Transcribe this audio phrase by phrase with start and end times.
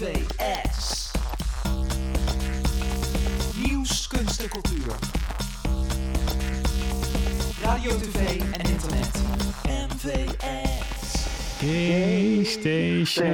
[0.00, 1.12] MVS.
[3.66, 4.94] Nieuws, kunst en cultuur.
[7.62, 9.22] Radio, tv en internet.
[9.66, 11.26] MVS.
[11.58, 13.24] Gay Station.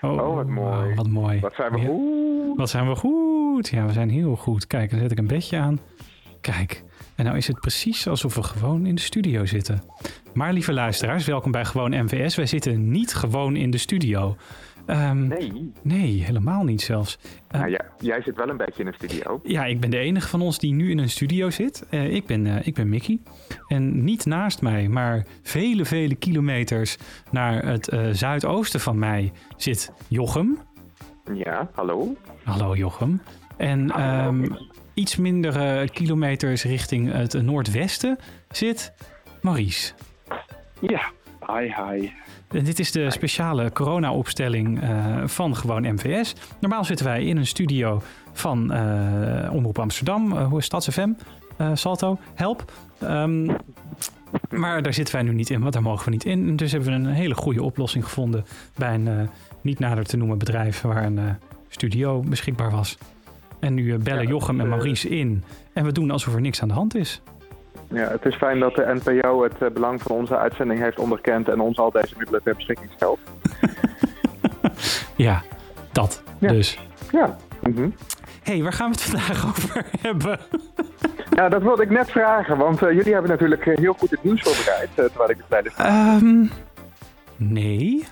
[0.00, 0.94] Oh, wat mooi.
[0.94, 1.40] wat mooi.
[1.40, 2.56] Wat zijn we goed.
[2.56, 3.68] Wat zijn we goed.
[3.68, 4.66] Ja, we zijn heel goed.
[4.66, 5.80] Kijk, dan zet ik een bedje aan.
[6.40, 6.84] Kijk,
[7.14, 9.82] en nou is het precies alsof we gewoon in de studio zitten.
[10.34, 12.34] Maar lieve luisteraars, welkom bij Gewoon MVS.
[12.36, 14.36] Wij zitten niet gewoon in de studio.
[14.86, 15.72] Ehm, Nee.
[15.82, 17.18] nee, helemaal niet zelfs.
[17.48, 19.40] Eh, Nou ja, jij zit wel een beetje in een studio.
[19.42, 21.86] Ja, ik ben de enige van ons die nu in een studio zit.
[21.90, 23.18] Eh, ik, ben, eh, ik ben Mickey.
[23.68, 26.96] En niet naast mij, maar vele, vele kilometers
[27.30, 30.58] naar het zuidoosten van mij zit Jochem.
[31.34, 32.16] Ja, hallo.
[32.44, 33.20] Hallo Jochem.
[33.56, 34.28] En Hallo.
[34.42, 34.52] ehm,
[34.94, 38.18] iets minder kilometers richting het noordwesten
[38.50, 38.92] zit
[39.42, 39.92] Maurice.
[40.80, 41.10] Ja,
[41.46, 42.10] hi hi.
[42.48, 46.34] En dit is de speciale corona-opstelling eh, van gewoon MVS.
[46.60, 48.02] Normaal zitten wij in een studio
[48.32, 51.10] van eh, Omroep Amsterdam, eh, hoe is Stads FM,
[51.56, 52.72] eh, Salto, help.
[52.98, 53.46] Ehm,
[54.50, 56.56] maar daar zitten wij nu niet in, want daar mogen we niet in.
[56.56, 58.44] Dus hebben we een hele goede oplossing gevonden
[58.76, 59.28] bij een
[59.60, 61.20] niet nader te noemen bedrijf waar een
[61.68, 62.98] studio beschikbaar was.
[63.60, 65.44] En nu bellen Ja, Jochem en Maurice in.
[65.72, 67.20] En we doen alsof er niks aan de hand is.
[67.90, 71.48] Ja, het is fijn dat de NPO het eh, belang van onze uitzending heeft onderkend
[71.48, 73.18] en ons al deze middelen ter beschikking stelt.
[75.16, 75.42] Ja,
[75.92, 76.48] dat Ja.
[76.48, 76.78] dus.
[77.12, 77.36] Ja.
[77.62, 77.88] Mhm.
[78.42, 80.38] hey, waar gaan we het vandaag over hebben?
[81.30, 84.22] Ja, dat wilde ik net vragen, want eh, jullie hebben natuurlijk eh, heel goed het
[84.24, 85.74] nieuws voorbereid, terwijl ik de tijdens...
[85.74, 86.46] Ehm
[87.36, 88.04] nee.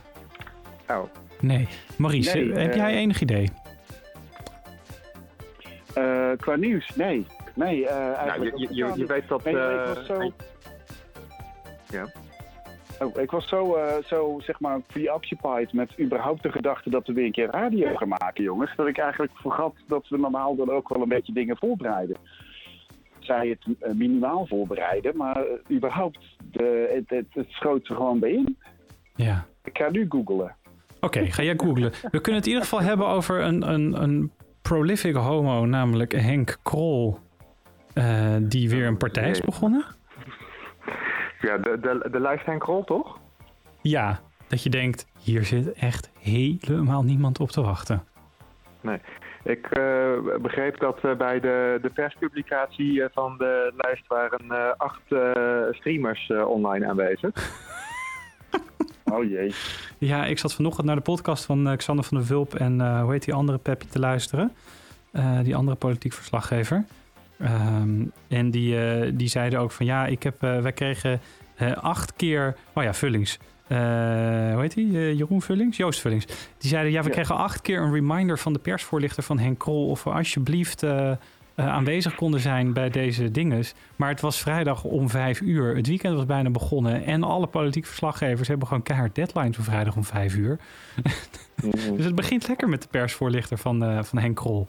[0.88, 1.02] Oh.
[1.40, 1.68] Nee.
[1.96, 3.50] Maurice, Nee, heb jij enig idee?
[5.94, 7.26] Eh, qua nieuws, nee.
[7.56, 9.44] Nee, eh Nou, eigenlijk je, je, je, weet dat...
[9.44, 10.32] Nee, nee, eh, ik was zo...
[11.88, 12.06] Ja.
[13.00, 17.12] Oh, ik was zo, eh, zo, zeg maar, preoccupied met überhaupt de gedachte dat we
[17.12, 18.76] weer een keer radio gaan maken, jongens.
[18.76, 22.16] Dat ik eigenlijk vergat dat we normaal dan ook wel een beetje dingen voorbereiden.
[23.18, 26.18] Zij het minimaal voorbereiden, maar überhaupt,
[26.50, 28.58] de, het, het, het schoot er gewoon bij in.
[29.14, 29.46] Ja.
[29.64, 30.56] Ik ga nu googlen.
[31.00, 31.92] Oké, ga jij googlen.
[32.10, 34.30] We kunnen het in ieder geval hebben over een, een, een
[34.62, 37.18] prolific homo, namelijk Henk Krol.
[37.96, 39.84] Eh, die weer een partij is begonnen.
[41.40, 43.18] Ja, de, de, de toch?
[43.80, 48.04] Ja, dat je denkt, hier zit echt helemaal niemand op te wachten.
[49.44, 50.12] Ik eh,
[50.42, 55.02] begreep dat eh, bij de, de perspublicatie van de lijst waren acht
[55.70, 57.32] streamers online aanwezig.
[59.12, 59.54] Oh jee.
[59.98, 63.24] Ja, ik zat vanochtend naar de podcast van Xander van der Vulp en hoe heet
[63.24, 64.52] die andere Peppi te luisteren.
[65.42, 66.84] Die andere politiek verslaggever.
[67.38, 71.20] Ehm, en die, eh, die zeiden ook van ja, ik heb, eh, wij kregen
[71.56, 73.38] eh, acht keer, oh ja, Vullings.
[73.68, 74.96] Hoe heet die?
[74.98, 75.76] Eh, Jeroen Vullings?
[75.76, 76.26] Joost Vullings.
[76.58, 77.12] Die zeiden ja, we Ja.
[77.14, 80.84] kregen acht keer een reminder van de persvoorlichter van Henk Krol of we alsjeblieft
[81.54, 83.74] aanwezig konden zijn bij deze dinges.
[83.96, 85.76] Maar het was vrijdag om vijf uur.
[85.76, 87.04] Het weekend was bijna begonnen.
[87.04, 90.58] En alle politieke verslaggevers hebben gewoon keihard deadlines voor vrijdag om vijf uur.
[91.96, 94.68] Dus het begint lekker met de persvoorlichter van, van Henk Krol.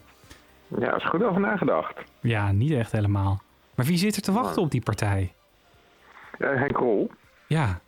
[0.78, 1.94] Ja, is goed over nagedacht.
[2.20, 3.40] Ja, niet echt helemaal.
[3.74, 5.32] Maar wie zit er te wachten op die partij?
[6.38, 7.10] Henk Rol
[7.46, 7.80] Ja,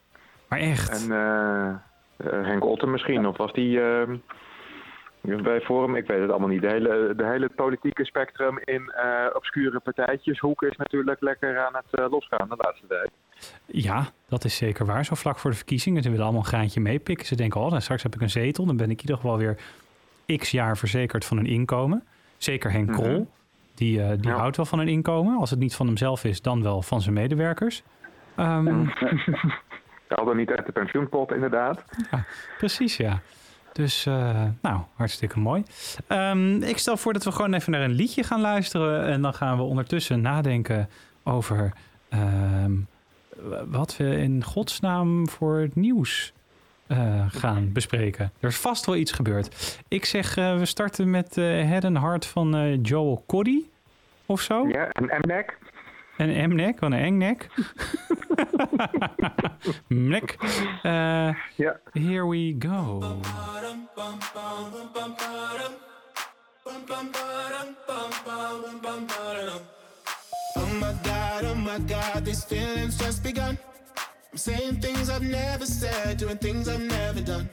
[0.49, 1.05] maar echt.
[1.05, 1.69] en eh,
[2.17, 3.27] eh, Henk Otten misschien.
[3.27, 4.09] Of was die eh,
[5.21, 5.97] bij Forum?
[5.97, 6.61] Ik weet het allemaal niet.
[6.61, 10.39] De hele, de hele politieke spectrum in eh, obscure partijtjes.
[10.39, 13.11] Hoek is natuurlijk lekker aan het losgaan de laatste tijd.
[13.67, 15.05] Ja, dat is zeker waar.
[15.05, 16.03] Zo vlak voor de verkiezingen.
[16.03, 17.27] Ze willen allemaal een graantje meepikken.
[17.27, 18.67] Ze denken, oh, dan straks heb ik een zetel.
[18.67, 19.59] Dan ben ik in ieder geval weer
[20.37, 22.05] x jaar verzekerd van een inkomen.
[22.43, 23.01] Zeker Henk Mhm.
[23.01, 23.29] Krol.
[23.75, 24.37] Die, eh, die Ja.
[24.37, 25.39] houdt wel van een inkomen.
[25.39, 27.83] Als het niet van hemzelf is, dan wel van zijn medewerkers.
[28.37, 28.87] Ehm,
[30.09, 31.85] Al dan niet uit de pensioenpot, inderdaad.
[32.59, 33.21] Precies, ja.
[33.73, 35.63] Dus, eh, nou, hartstikke mooi.
[36.07, 39.05] Ehm, ik stel voor dat we gewoon even naar een liedje gaan luisteren.
[39.07, 40.89] En dan gaan we ondertussen nadenken
[41.23, 41.73] over
[42.09, 42.73] ehm,
[43.67, 46.33] wat we in godsnaam voor het nieuws
[46.91, 48.33] eh, gaan bespreken.
[48.41, 49.79] Er is vast wel iets gebeurd.
[49.89, 53.63] Ik zeg, eh, we starten met eh Head and Heart van eh, Joel Coddy
[54.27, 54.69] of zo.
[54.69, 55.59] Ja, en MNEC.
[56.17, 57.49] En M-nek, wat een engnek.
[59.89, 60.37] Mnek.
[60.83, 61.77] Eh, Ja.
[61.93, 62.99] Here we go.
[70.57, 73.59] Oh my god, oh my god, these feelings just begun.
[74.41, 77.47] saying things I've never said, doing things I've never done.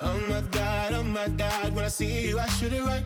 [0.00, 3.04] Oh my god, oh my god, when I see you, I shoot it right.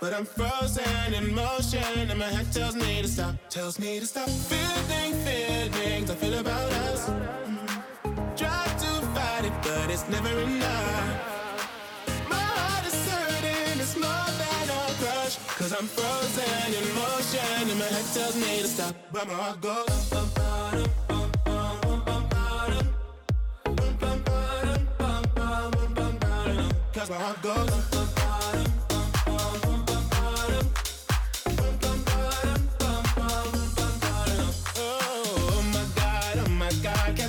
[0.00, 3.36] But I'm frozen in motion, and my head tells me to stop.
[3.50, 7.08] Tells me to stop feeling feelings I feel about us.
[7.08, 8.34] Mm-hmm.
[8.34, 11.06] Try to fight it, but it's never enough.
[12.28, 15.36] My heart is hurting, it's more than a crush.
[15.58, 18.96] Cause I'm frozen in motion, and my head tells me to stop.
[19.12, 20.29] But my heart goes.
[27.02, 27.66] Oh, oh,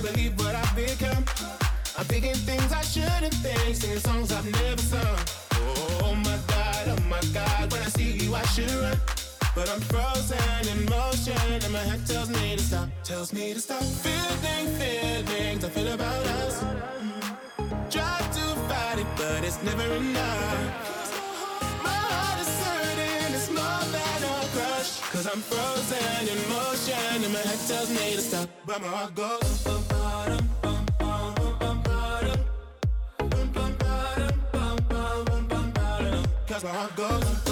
[0.02, 1.24] believe what I've become.
[1.98, 5.18] I'm thinking things I shouldn't think, singing songs I've never sung.
[5.54, 9.00] Oh my God, oh my God, when I see you I should run.
[9.56, 13.60] But I'm frozen in motion and my head tells me to stop, tells me to
[13.62, 13.84] stop.
[13.84, 16.62] Feeling feelings I feel about us.
[19.02, 21.82] It, but it's never enough.
[21.84, 25.00] My heart is hurting, it's more than a crush.
[25.10, 28.48] Cause I'm frozen in motion and my head tells me to stop.
[28.64, 29.64] But my heart goes.
[36.48, 37.51] Cause my heart goes.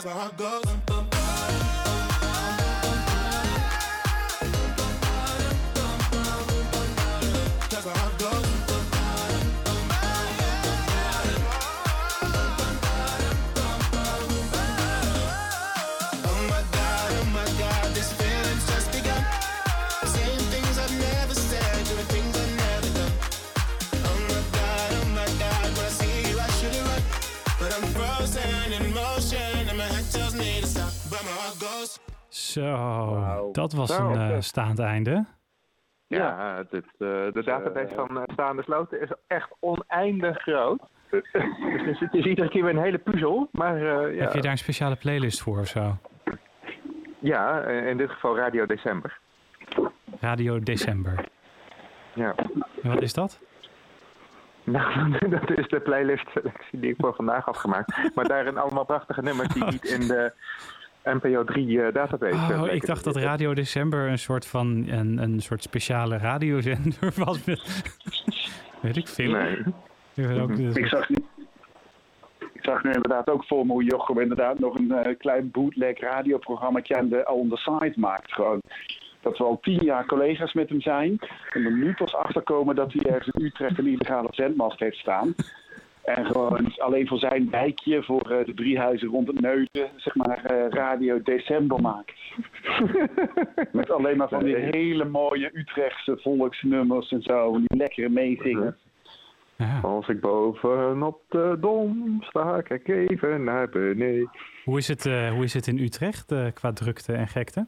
[0.00, 0.04] Can't.
[0.04, 0.79] Cause my heart goes.
[32.52, 34.40] Zo, dat was Zo, een eh, oké.
[34.40, 35.24] staand einde.
[36.06, 40.80] Ja, dit, eh, de database van eh, Staande Sloten is echt oneindig groot.
[41.10, 43.48] dus het is, iedere keer weer een hele puzzel.
[43.52, 45.96] Maar eh, ja, Heb je daar een speciale playlist voor of zo?
[47.18, 49.18] ja, eh, in dit geval Radio December.
[50.20, 51.24] Radio December.
[52.14, 52.34] Ja.
[52.82, 53.40] En wat is dat?
[54.64, 58.14] Nou, dat is de playlist selectie die ik voor vandaag had gemaakt.
[58.14, 60.32] Maar daarin allemaal prachtige nummers die niet in de
[61.04, 63.16] NPO 3 eh, database eh, Oh, bleken ik dacht dat.
[63.16, 67.44] Radio December een soort van een, een soort speciale radiozender was.
[67.44, 67.82] Met,
[68.80, 69.30] weet ik veel.
[69.30, 69.56] Nee.
[70.14, 71.16] Ik weet ook, Ik zag, nu,
[72.52, 76.00] ik zag nu inderdaad ook voor me hoe Jochem inderdaad nog een eh, klein bootleg
[76.00, 78.32] radioprogramma aan de, on the side maakt.
[78.32, 78.60] Gewoon.
[79.20, 81.18] Dat we al tien jaar collega's met hem zijn.
[81.52, 85.34] En er nu pas achterkomen dat hij ergens in Utrecht een illegale zendmast heeft staan.
[86.16, 90.14] En gewoon alleen voor zijn wijkje, voor eh, de drie huizen rond het Neuten, zeg
[90.14, 92.18] maar, eh, Radio December maakt.
[93.72, 97.52] Met alleen maar van die hele mooie Utrechtse volksnummers en zo.
[97.56, 98.76] Die lekkere meezingen.
[99.56, 99.80] ja.
[99.82, 104.30] Als ik bovenop de dom sta, kijk even naar beneden.
[104.64, 107.66] hoe, is het, eh, hoe is het in Utrecht eh, qua drukte en gekte?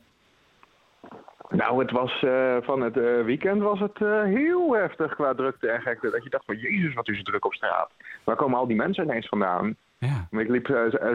[1.52, 5.68] Nou, het was eh, van het eh, weekend was het eh, heel heftig qua drukte
[5.68, 6.11] en gekte.
[6.11, 7.90] Dat je dacht van, jezus, wat is er druk op straat.
[8.25, 9.76] Waar komen al die mensen ineens vandaan?
[9.99, 10.66] Ja, Ik liep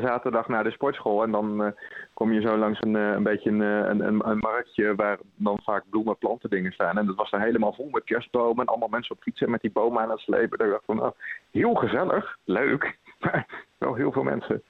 [0.01, 1.74] zaterdag naar de sportschool en dan
[2.13, 6.17] kom je zo langs een, een beetje een, een, een, marktje waar dan vaak bloemen,
[6.17, 6.98] planten dingen staan.
[6.98, 9.72] En dat was dan helemaal vol met kerstbomen en allemaal mensen op fietsen met die
[9.72, 10.65] bomen aan het slepen.
[10.65, 11.13] Ik dacht van, nou,
[11.51, 14.63] heel gezellig, leuk, maar wel heel veel mensen.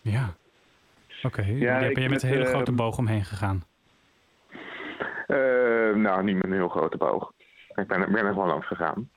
[0.00, 0.34] ja.
[1.22, 3.62] Oké, Ja, Daar ben ik je met een hele grote boog omheen gegaan.
[5.34, 7.32] Eh, nou, niet met een heel grote boog.
[7.74, 9.08] Ik ben, er- ben er gewoon langs gegaan.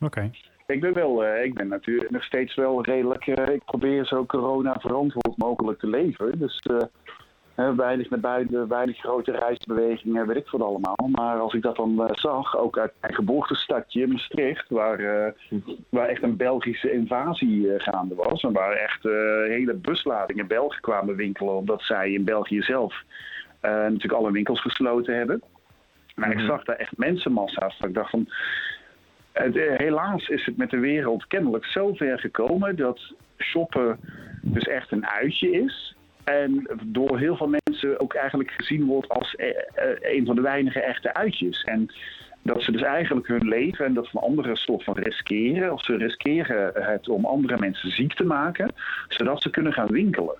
[0.00, 0.30] Oké,
[0.66, 3.26] Ik ben wel, eh, ik ben natuurlijk nog steeds wel redelijk.
[3.26, 6.38] eh, ik probeer zo corona verantwoord mogelijk te leven.
[6.38, 6.62] Dus
[7.76, 11.08] weinig naar buiten, weinig grote reisbewegingen, weet ik wat allemaal.
[11.12, 15.32] Maar als ik dat dan eh, zag, ook uit mijn geboortestadje Maastricht, waar, eh,
[15.88, 18.42] waar echt een Belgische invasie eh, gaande was.
[18.42, 19.12] En waar echt eh,
[19.48, 23.02] hele busladingen Belgen kwamen winkelen, omdat zij in België zelf
[23.62, 25.42] natuurlijk alle winkels gesloten hebben.
[26.14, 26.46] Maar ik Mhm.
[26.46, 27.78] zag daar echt mensenmassa's.
[27.78, 28.28] Dat ik dacht van,
[29.32, 33.98] het, eh, helaas is het met de wereld kennelijk zo ver gekomen dat shoppen
[34.42, 35.94] dus echt een uitje is.
[36.24, 40.40] En door heel veel mensen ook eigenlijk gezien wordt als eh, eh, een van de
[40.42, 41.62] weinige echte uitjes.
[41.62, 41.90] En
[42.42, 45.72] dat ze dus eigenlijk hun leven en dat van anderen soort van riskeren.
[45.72, 48.72] Of ze riskeren het om andere mensen ziek te maken,
[49.08, 50.34] zodat ze kunnen gaan winkelen.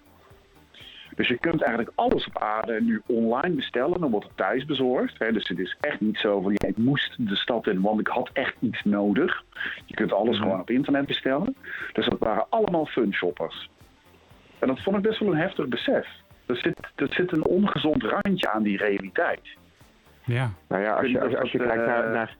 [1.16, 4.00] Dus je kunt eigenlijk alles op aarde nu online bestellen.
[4.00, 5.18] Dan wordt het thuis bezorgd.
[5.18, 5.32] Hè.
[5.32, 8.06] Dus het is echt niet zo van, ja, ik moest de stad in, want ik
[8.06, 9.42] had echt iets nodig.
[9.86, 10.42] Je kunt alles Mhm.
[10.44, 11.56] gewoon op internet bestellen.
[11.92, 13.70] Dus dat waren allemaal fun shoppers.
[14.58, 16.06] En dat vond ik best wel een heftig besef.
[16.46, 19.48] Er zit, er zit een ongezond randje aan die realiteit.
[20.24, 22.36] Ja, Nou ja, als je, als, als je kijkt naar, eh, naar, naar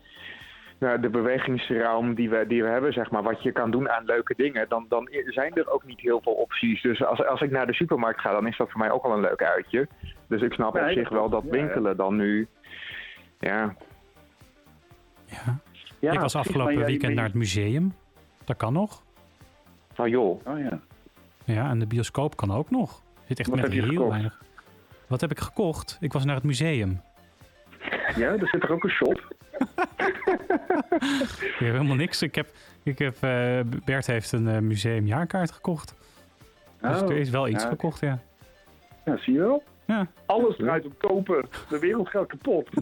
[0.80, 4.34] de bewegingsruim die we, die we hebben, zeg maar, wat je kan doen aan leuke
[4.37, 6.82] dingen, dan, dan zijn er ook niet heel veel opties.
[6.82, 9.12] Dus als, als ik naar de supermarkt ga, dan is dat voor mij ook al
[9.12, 9.88] een leuk uitje.
[10.26, 11.50] Dus ik snap op zich wel dat ja.
[11.50, 12.49] winkelen dan nu.
[13.38, 13.75] Ja,
[15.25, 15.58] ja.
[15.99, 17.94] Ja, ik was afgelopen ja, weekend naar het museum.
[18.44, 19.02] Dat kan nog.
[19.96, 20.46] nou joh.
[20.46, 20.80] Oh ja.
[21.44, 23.02] Ja, en de bioscoop kan ook nog.
[23.26, 24.10] Zit echt Wat met heb je heel gekocht?
[24.10, 24.42] weinig.
[25.06, 25.96] Wat heb ik gekocht?
[26.00, 27.00] Ik was naar het museum.
[28.16, 29.34] ja, er zit er ook een shop.
[31.40, 32.23] Ik heb helemaal niks.
[32.23, 32.49] Ik heb,
[32.83, 35.95] ik heb, eh, Bert heeft een eh, museumjaarkaart gekocht.
[36.80, 37.69] Dus Oh, er is wel iets ja.
[37.69, 38.19] gekocht, ja.
[39.04, 39.62] Ja, zie je wel?
[39.87, 40.07] Ja.
[40.26, 41.49] Alles draait om kopen.
[41.69, 42.69] De wereld gaat kapot.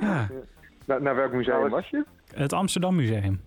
[0.00, 0.28] ja.
[0.86, 2.04] Na- naar welk museum Nou, was je?
[2.34, 3.40] Het Amsterdam Museum.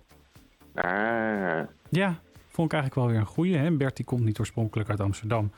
[0.74, 2.14] Ah, Ja,
[2.48, 3.56] vond ik eigenlijk wel weer een goeie.
[3.56, 3.70] Hè?
[3.70, 5.50] Bert die komt niet oorspronkelijk uit Amsterdam.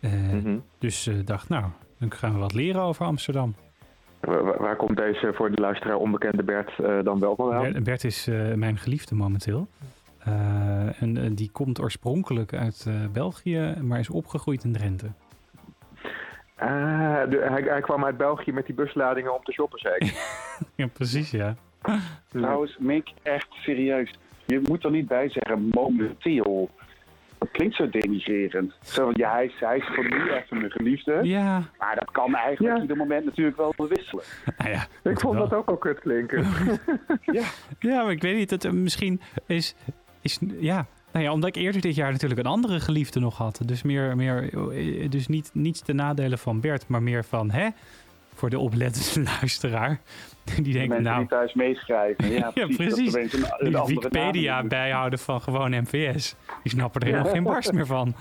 [0.00, 0.58] Eh, mhm.
[0.78, 1.64] Dus eh dacht, nou,
[1.98, 3.54] dan gaan we wat leren over Amsterdam.
[4.20, 7.62] Wa- wa- waar komt deze voor de luisteraar onbekende Bert eh, dan wel vandaan?
[7.72, 9.66] Bert, Bert is eh, mijn geliefde momenteel.
[10.18, 15.06] Eh, en die komt oorspronkelijk uit eh, België, maar is opgegroeid in Drenthe.
[16.56, 20.12] Ah, de- hij, hij kwam uit België met die busladingen om te shoppen, ik.
[20.74, 21.56] Ja, precies, ja.
[22.28, 24.10] Trouwens, Mick, echt serieus.
[24.46, 26.70] Je moet er niet bij zeggen momenteel.
[27.40, 28.72] Dat klinkt zo denigrerend.
[28.82, 31.18] Zo, van, ja, hij is, hij is voor nu even mijn geliefde.
[31.22, 32.82] Ja, Maar dat kan eigenlijk Ja.
[32.82, 34.24] ieder moment natuurlijk wel wisselen.
[34.58, 34.86] nou ja.
[35.10, 35.48] Ik vond wel.
[35.48, 36.46] dat ook al kut klinken.
[37.78, 38.50] Ja, maar ik weet niet.
[38.50, 39.74] Het, eh, misschien is,
[40.20, 40.38] is...
[40.58, 43.60] Ja, nou ja, omdat ik eerder dit jaar natuurlijk een andere geliefde nog had.
[43.64, 47.50] Dus, meer, meer, eh, dus niet, niets ten nadele van Bert, maar meer van...
[47.50, 47.68] Hè?
[48.40, 50.00] Voor de oplettende luisteraar.
[50.44, 52.30] Die De denkt, nou, die thuis meeschrijven.
[52.30, 52.76] Ja, precies.
[52.76, 53.12] precies.
[53.12, 56.36] Dat opeens een, een die Wikipedia bijhouden van gewoon MVS.
[56.62, 58.14] Die snappen er helemaal geen barst meer van.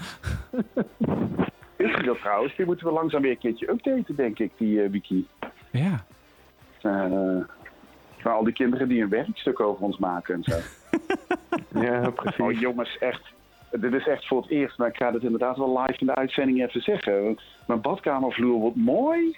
[1.77, 2.55] Is die dat trouwens?
[2.55, 5.27] Die moeten we langzaam weer een keertje updaten, denk ik, die eh, wiki.
[5.71, 6.05] Ja,
[6.81, 7.37] Eh,
[8.17, 10.57] van al die kinderen die een werkstuk over ons maken en zo.
[11.81, 12.39] ja, precies.
[12.39, 13.21] Oh jongens, echt.
[13.71, 16.15] Dit is echt voor het eerst, maar ik ga het inderdaad wel live in de
[16.15, 17.39] uitzending even zeggen.
[17.67, 19.37] Mijn badkamervloer wordt mooi.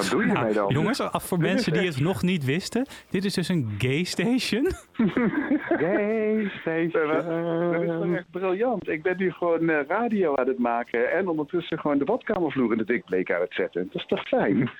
[0.00, 0.72] Wat doe je Nou, mee dan?
[0.72, 2.86] jongens, af voor mensen die het nog niet wisten.
[3.10, 4.68] Dit is dus een gay station.
[5.68, 7.08] Gay station.
[7.72, 8.88] Dat is toch echt briljant.
[8.88, 12.78] Ik ben nu gewoon eh, radio aan het maken en ondertussen gewoon de badkamervloer in
[12.78, 13.88] de dikbleek aan het zetten.
[13.92, 14.70] Dat is toch fijn?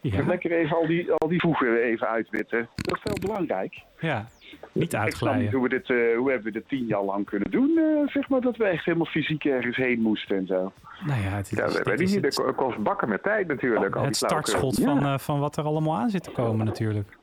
[0.00, 2.68] Ja, Lekker even al die, al die voegen even uitwitten.
[2.74, 3.74] Dat is wel belangrijk.
[4.00, 4.26] ja.
[4.72, 5.52] Niet Ik snap niet uitglijden.
[5.52, 7.78] hoe we dit, eh, hoe hebben we dit tien jaar lang kunnen doen.
[7.78, 10.72] eh, zeg maar dat we echt helemaal fysiek ergens heen moesten en zo.
[11.06, 12.24] Nou ja, het, is, Ja, weet is niet.
[12.24, 13.94] het, kost bakken met tijd natuurlijk.
[13.94, 14.84] het startschot Ja.
[14.84, 17.16] van, eh, van wat er allemaal aan zit te komen natuurlijk.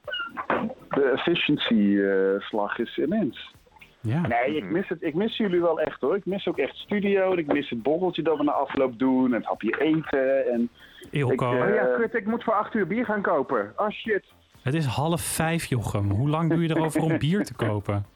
[0.90, 3.54] De efficiency-slag is immens.
[4.02, 6.16] Ja, Nee, ik mis, het, ik mis jullie wel echt hoor.
[6.16, 7.34] Ik mis ook echt studio.
[7.34, 9.26] Ik mis het borreltje dat we na afloop doen.
[9.26, 10.52] En het hapje eten.
[10.52, 10.70] En
[11.12, 11.34] Ilko.
[11.56, 13.74] ik, Oh ja, kut, ik moet voor acht uur bier gaan kopen.
[13.76, 14.24] Oh shit.
[14.62, 16.10] Het is half vijf, Jochem.
[16.10, 18.06] Hoe lang doe je erover om bier te kopen?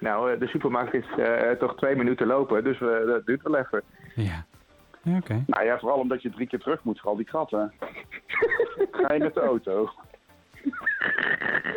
[0.00, 3.56] Nou, eh, de supermarkt is eh, toch twee minuten lopen, dus eh, dat duurt wel
[3.56, 3.82] even.
[4.14, 4.44] Ja,
[5.02, 5.42] ja oké.
[5.46, 7.72] nou ja, vooral omdat je drie keer terug moet voor al die kratten.
[8.92, 9.90] Ga je met de auto?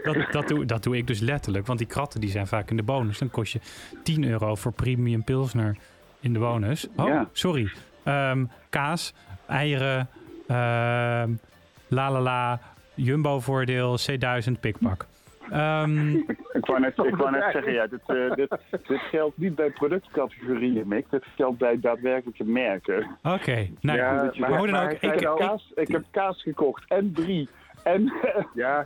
[0.04, 1.68] Dat, dat, doe, dat doe ik dus letterlijk.
[1.68, 3.18] Want die kratten die zijn vaak in de bonus.
[3.20, 3.60] Dan kost je
[4.04, 5.78] 10 euro voor premium pilsner
[6.20, 6.88] in de bonus.
[6.96, 7.30] Oh, Ja.
[7.32, 7.72] sorry.
[8.04, 9.14] Ehm, kaas,
[9.48, 10.10] eieren,
[10.48, 11.32] ehm
[11.88, 12.60] la la la,
[12.96, 15.06] jumbo-voordeel, C1000, pikpak.
[15.52, 16.10] Ehm,
[16.60, 18.58] Ik wou net, ik wou net zeggen, ja, dit, eh, dit,
[18.88, 21.06] dit geldt niet bij productcategorieën, Mick.
[21.10, 23.18] Dit geldt bij daadwerkelijke merken.
[23.24, 24.92] Oké, nou Ja, maar- ook.
[24.92, 27.50] Ik, wel- Kaas, ik heb kaas gekocht en drie.
[27.84, 28.14] En
[28.54, 28.86] Ja,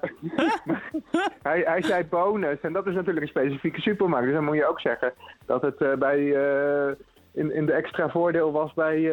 [1.44, 4.26] hij, hij zei bonus en dat is natuurlijk een specifieke supermarkt.
[4.26, 5.14] Dus dan moet je ook zeggen
[5.46, 6.92] dat het eh, bij, eh,
[7.38, 9.12] in, in de extra voordeel was bij eh,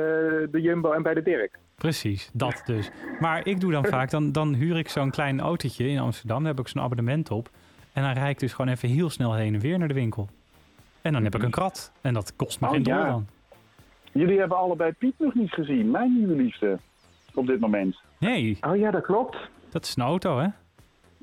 [0.50, 1.58] de Jumbo en bij de Dirk.
[1.74, 2.90] Precies, dat dus.
[3.20, 6.38] Maar ik doe dan vaak, dan, dan huur ik zo'n klein autootje in Amsterdam.
[6.38, 7.50] Daar heb ik zo'n abonnement op.
[7.92, 10.28] En dan rijd ik dus gewoon even heel snel heen en weer naar de winkel.
[11.02, 11.92] En dan heb ik een krat.
[12.00, 13.10] En dat kost me Oh, geen dollar ja.
[13.10, 13.26] dan.
[14.12, 15.90] jullie hebben allebei Piet nog niet gezien.
[15.90, 16.78] Mijn nieuwe liefde.
[17.34, 17.96] Op dit moment.
[18.18, 19.36] Nee, Oh ja, dat klopt.
[19.70, 20.46] dat is een auto, hè?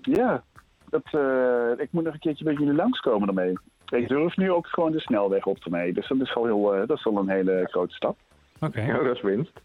[0.01, 0.43] Ja,
[0.89, 3.53] dat, eh, ik moet nog een keertje bij jullie langskomen ermee.
[3.91, 5.93] Ik durf nu ook gewoon de snelweg op te mee.
[5.93, 8.17] Dus dat is al, heel, eh, dat is al een hele grote stap.
[8.59, 8.81] Oké.
[8.81, 9.61] Ja, dat is winst.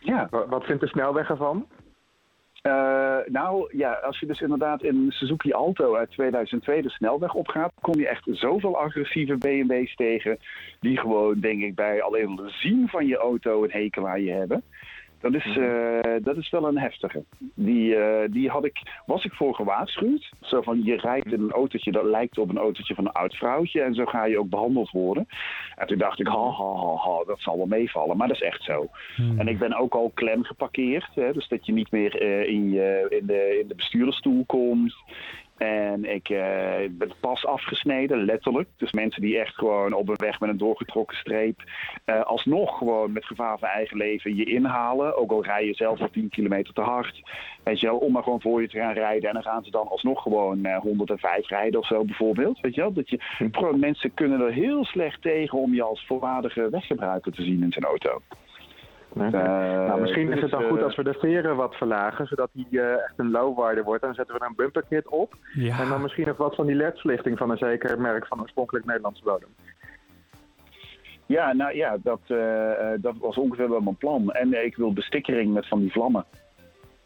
[0.00, 1.66] Ja, Wat, wat vindt de snelweg ervan?
[2.62, 7.34] Eh, nou ja, als je dus inderdaad in een Suzuki Alto uit 2002 de snelweg
[7.34, 10.38] opgaat, kom je echt zoveel agressieve BMW's tegen.
[10.80, 14.32] Die gewoon, denk ik, bij alleen het zien van je auto een hekel aan je
[14.32, 14.62] hebben.
[15.24, 17.24] Dat is, eh, dat is wel een heftige.
[17.54, 20.32] Die, eh, die had ik, was ik voor gewaarschuwd.
[20.40, 23.34] Zo van, je rijdt in een autootje dat lijkt op een autootje van een oud
[23.34, 23.80] vrouwtje.
[23.80, 25.26] En zo ga je ook behandeld worden.
[25.74, 28.16] En toen dacht ik, ha, ha, ha, ha dat zal wel meevallen.
[28.16, 28.88] Maar dat is echt zo.
[29.16, 29.38] Hmm.
[29.38, 31.08] En ik ben ook al klem geparkeerd.
[31.14, 34.94] Hè, dus dat je niet meer eh, in, je, in, de, in de bestuurdersstoel komt.
[35.58, 38.68] En ik eh, ben pas afgesneden, letterlijk.
[38.76, 41.62] Dus mensen die echt gewoon op een weg met een doorgetrokken streep...
[42.04, 45.16] eh, alsnog gewoon met gevaar van eigen leven je inhalen.
[45.16, 47.22] Ook al rij je zelf al 10 kilometer te hard.
[47.64, 49.28] Weet je wel, om maar gewoon voor je te gaan rijden.
[49.28, 52.60] En dan gaan ze dan alsnog gewoon eh, 105 rijden of zo bijvoorbeeld.
[52.60, 53.18] Weet je wel, dat je,
[53.50, 57.72] Pro- mensen kunnen er heel slecht tegen om je als volwaardige weggebruiker te zien in
[57.72, 58.20] zijn auto.
[59.14, 59.26] Nee.
[59.26, 62.50] Eh, nou, misschien is het dan eh, goed als we de veren wat verlagen, zodat
[62.52, 64.02] die eh, echt een low-waarde wordt.
[64.02, 65.34] Dan zetten we er een bumperkit op.
[65.52, 65.80] Ja.
[65.80, 69.24] En dan misschien nog wat van die ledverlichting van een zeker merk van oorspronkelijk Nederlandse
[69.24, 69.48] bodem.
[71.26, 74.30] Ja, nou ja, dat, eh, eh, dat was ongeveer wel mijn plan.
[74.32, 76.24] En eh, ik wil bestikkering met van die vlammen.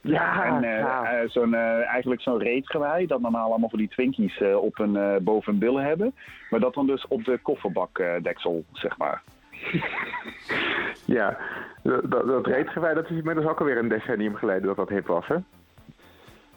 [0.01, 1.05] Ja, en eh, ja.
[1.05, 4.97] eh, zo'n, eh, eigenlijk zo'n reetgewei, dat normaal allemaal voor die Twinkies eh, op hun,
[4.97, 6.15] eh, boven hun billen hebben.
[6.51, 9.23] Maar dat dan dus op de kofferbakdeksel, zeg maar.
[11.15, 11.39] Ja,
[11.83, 15.07] dat, dat, dat reetgewei, dat is inmiddels ook alweer een decennium geleden dat dat hip
[15.07, 15.37] was, hè?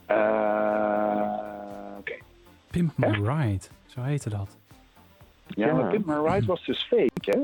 [0.05, 2.13] Eh, Oké.
[2.71, 4.57] Pimp My Ride, zo heette dat.
[5.47, 5.73] Ja, Ja.
[5.73, 7.39] maar Pimp My Ride was dus fake, hè?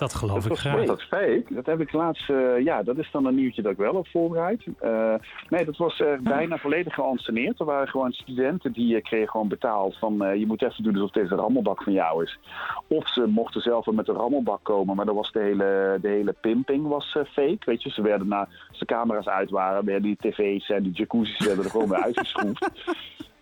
[0.00, 0.84] Dat geloof Dat ik graag.
[0.84, 1.44] Dat is fake.
[1.48, 4.08] Dat heb ik laatst, eh, ja, dat is dan een nieuwtje dat ik wel heb
[4.08, 4.66] voorbereid.
[4.78, 5.14] Eh,
[5.48, 7.60] nee, dat was eh, bijna volledig geanceneerd.
[7.60, 11.34] Er waren gewoon studenten die kregen gewoon betaald van je moet even doen alsof deze
[11.34, 12.38] rammelbak van jou is.
[12.86, 16.08] Of ze mochten zelf wel met een rammelbak komen, maar dan was de hele, de
[16.08, 17.58] hele pimping was fake.
[17.64, 20.92] Weet je, ze werden na als de camera's uit waren, werden die tv's en die
[20.92, 22.70] jacuzzi's werden er gewoon weer uitgeschroefd.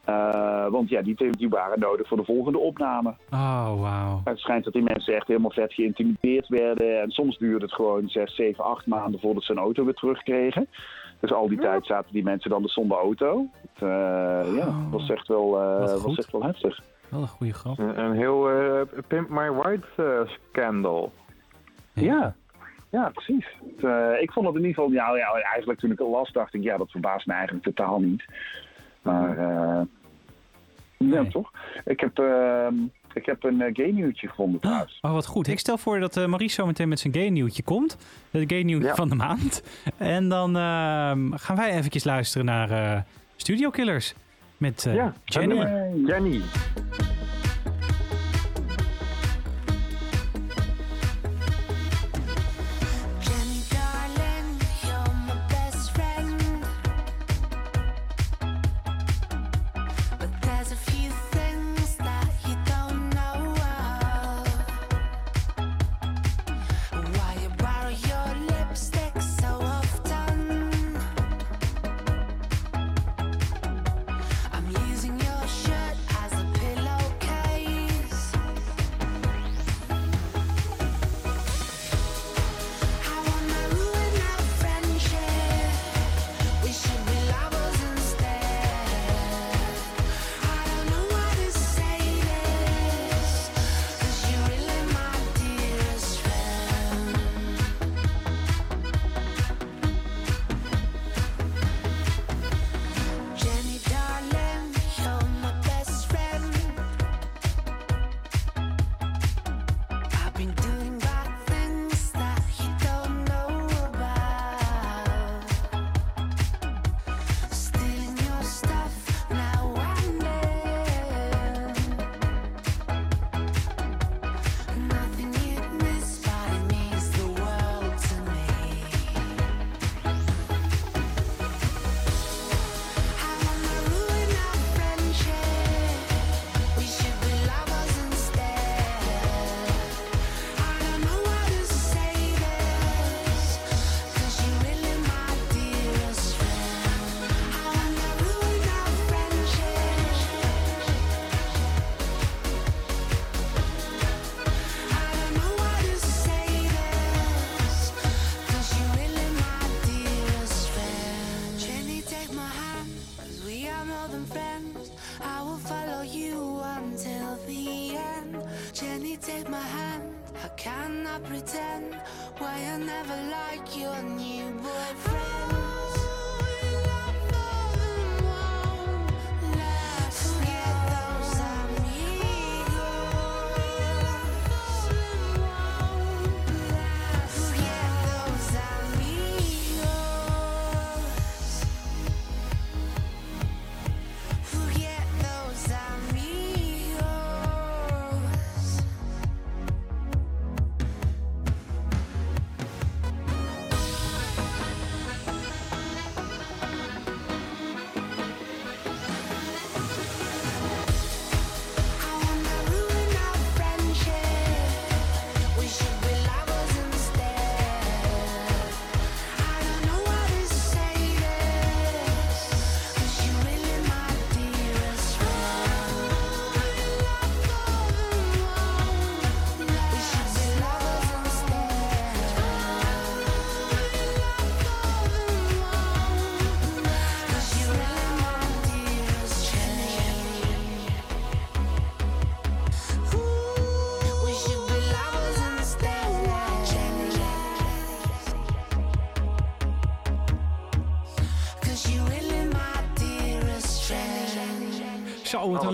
[0.09, 3.15] Eh, want ja, die, die waren nodig voor de volgende opname.
[3.31, 4.21] Oh, wauw.
[4.25, 7.01] Het schijnt dat die mensen echt helemaal vet geïntimideerd werden.
[7.01, 10.67] En soms duurde het gewoon 6, 7, 8 maanden voordat ze een auto weer terugkregen.
[11.21, 13.47] Dus al die tijd zaten die mensen dan dus zonder auto.
[13.61, 14.93] Het, eh, ja, Oh.
[14.93, 16.81] was echt wel, eh, Wat was echt wel heftig.
[17.11, 17.79] Wel een goede grap.
[17.79, 18.49] Een, een heel
[19.09, 21.13] Pimp My Ride eh, scandal.
[21.93, 22.35] Ja,
[22.91, 23.47] ja precies.
[23.77, 26.33] Het, eh, ik vond het in ieder geval, ja, ja, eigenlijk toen ik het las
[26.33, 28.25] dacht ik, ja, dat verbaast me eigenlijk totaal niet.
[29.03, 29.81] Maar, eh,
[30.99, 31.29] ja, Nee.
[31.31, 31.51] toch?
[31.85, 32.75] Ik heb, ehm,
[33.15, 34.99] ik heb een uh, gay nieuwtje gevonden trouwens.
[35.01, 35.47] Oh, wat goed.
[35.49, 37.97] Ik stel voor dat eh Maurice zo meteen met zijn gay nieuwtje komt.
[38.31, 38.95] Het gay nieuwtje Ja.
[38.95, 39.63] van de maand.
[39.97, 43.01] En dan ehm, gaan wij eventjes luisteren naar eh,
[43.37, 44.15] Studio Killers.
[44.57, 45.13] Met eh, Ja.
[45.25, 45.57] Jenny.
[46.07, 46.41] Jenny,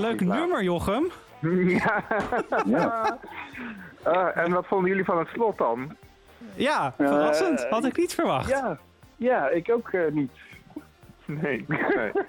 [0.04, 1.10] leuk nummer, Jochem.
[1.78, 2.04] Ja.
[2.66, 3.18] Ja.
[4.02, 5.96] Eh, en wat vonden jullie van het slot dan?
[6.54, 7.64] Ja, verrassend.
[7.64, 8.48] Eh, Had ik niet verwacht.
[8.48, 8.78] Ja,
[9.16, 10.32] ja ik ook eh, niet.
[11.24, 11.64] Nee.
[11.68, 12.12] nee.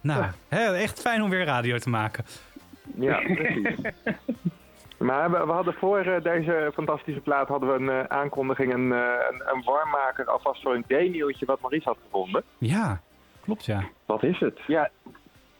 [0.00, 2.24] Nou, hè, echt fijn om weer radio te maken.
[2.94, 3.76] Ja, precies.
[4.98, 9.62] Maar we, we hadden voor deze fantastische plaat hadden we een aankondiging, een, een, een
[9.64, 12.42] warmmaker alvast voor een gay-nieuwtje wat Maurice had gevonden.
[12.58, 13.00] Ja,
[13.46, 13.82] klopt ja.
[14.06, 14.58] Wat is het?
[14.66, 14.90] Ja,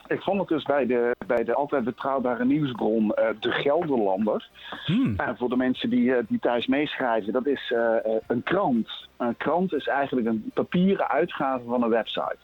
[0.07, 4.49] ik vond het dus bij de, bij de altijd betrouwbare nieuwsbron eh, De Gelderlander.
[4.87, 5.14] Hmm.
[5.16, 9.09] En voor de mensen die, eh, die thuis meeschrijven, dat is eh, eh, een krant.
[9.16, 12.38] Een krant is eigenlijk een papieren uitgave van een website.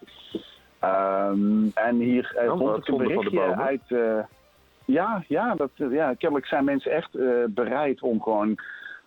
[0.78, 3.82] Ehm, en hier Oh, vond ik een zonde van de berichtje uit...
[3.88, 4.24] eh,
[4.84, 8.56] ja, ja, dat, ja, kennelijk zijn mensen echt eh, bereid om gewoon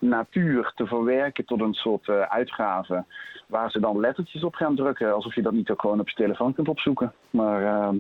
[0.08, 3.04] natuur te verwerken tot een soort eh, uitgave.
[3.48, 5.14] Waar ze dan lettertjes op gaan drukken.
[5.14, 7.14] Alsof je dat niet ook gewoon op je telefoon kunt opzoeken.
[7.30, 7.96] Maar ehm,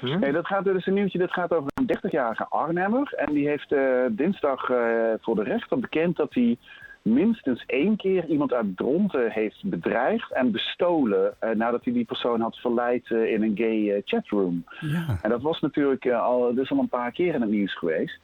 [0.00, 0.18] Hm?
[0.18, 1.18] Nee, dat gaat dus een nieuwtje.
[1.18, 3.12] Dat gaat over een 30-jarige Arnhemmer.
[3.16, 4.78] En die heeft eh, dinsdag eh,
[5.20, 6.56] voor de rechter bekend dat hij
[7.02, 11.34] minstens één keer iemand uit Dronten heeft bedreigd en bestolen.
[11.38, 14.64] eh, nadat hij die persoon had verleid eh, in een gay eh, chatroom.
[14.80, 15.18] Ja.
[15.22, 18.18] En dat was natuurlijk al, dus al een paar keer in het nieuws geweest.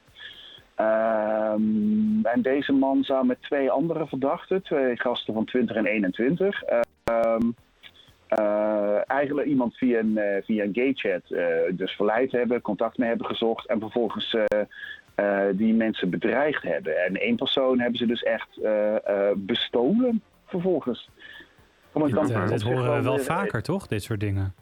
[0.79, 6.63] Ehm, en deze man zou met twee andere verdachten, twee gasten van 20 en 21,
[7.05, 7.51] ehm,
[8.29, 13.09] eh, eigenlijk iemand via een, eh, via een gaychat eh dus verleid hebben, contact mee
[13.09, 14.37] hebben gezocht en vervolgens
[15.53, 17.05] die mensen bedreigd hebben.
[17.05, 18.61] En één persoon hebben ze dus echt
[19.37, 21.11] bestolen vervolgens.
[22.59, 23.87] Zich horen we wel weer, vaker, toch?
[23.87, 24.55] Dit soort dingen.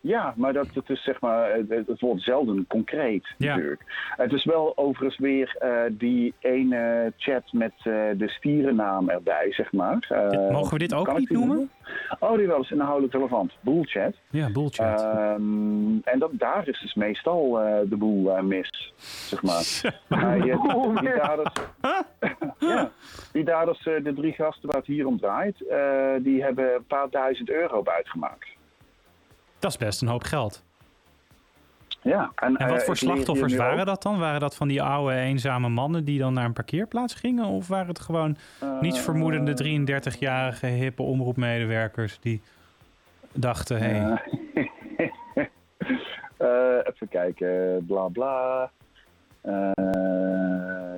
[0.00, 3.48] Ja, maar dat het is zeg maar, het, het wordt zelden concreet Ja.
[3.54, 3.82] natuurlijk.
[4.16, 7.84] Het is wel overigens weer eh, die ene chat met eh,
[8.16, 10.06] de stierennaam erbij, zeg maar.
[10.08, 11.70] Eh, Dit- mogen we dit ook niet noemen?
[12.18, 13.52] Oh, die wel eens inhoudelijk relevant.
[13.60, 14.14] Bullchat.
[14.30, 14.80] Ja, bullshit.
[14.86, 18.92] Ehm, en dat, daar is dus meestal eh, de boel mis,
[19.28, 19.62] zeg maar.
[20.46, 21.52] Je- die daders,
[22.58, 22.90] ja,
[23.32, 27.10] die daders, de drie gasten waar het hier om draait, eh, die hebben een paar
[27.10, 28.46] duizend euro uitgemaakt.
[29.60, 30.62] Dat is best een hoop geld.
[32.02, 34.18] Ja, en, En wat eh, voor slachtoffers waren dat dan?
[34.18, 37.44] Waren dat van die oude eenzame mannen die dan naar een parkeerplaats gingen?
[37.44, 39.80] Of waren het gewoon eh, niets vermoedende
[40.12, 42.42] 33-jarige hippe omroepmedewerkers die
[43.32, 44.16] dachten, hé,
[44.54, 44.70] hey,
[46.36, 48.70] eh, even kijken, bla bla.
[49.42, 49.70] Eh,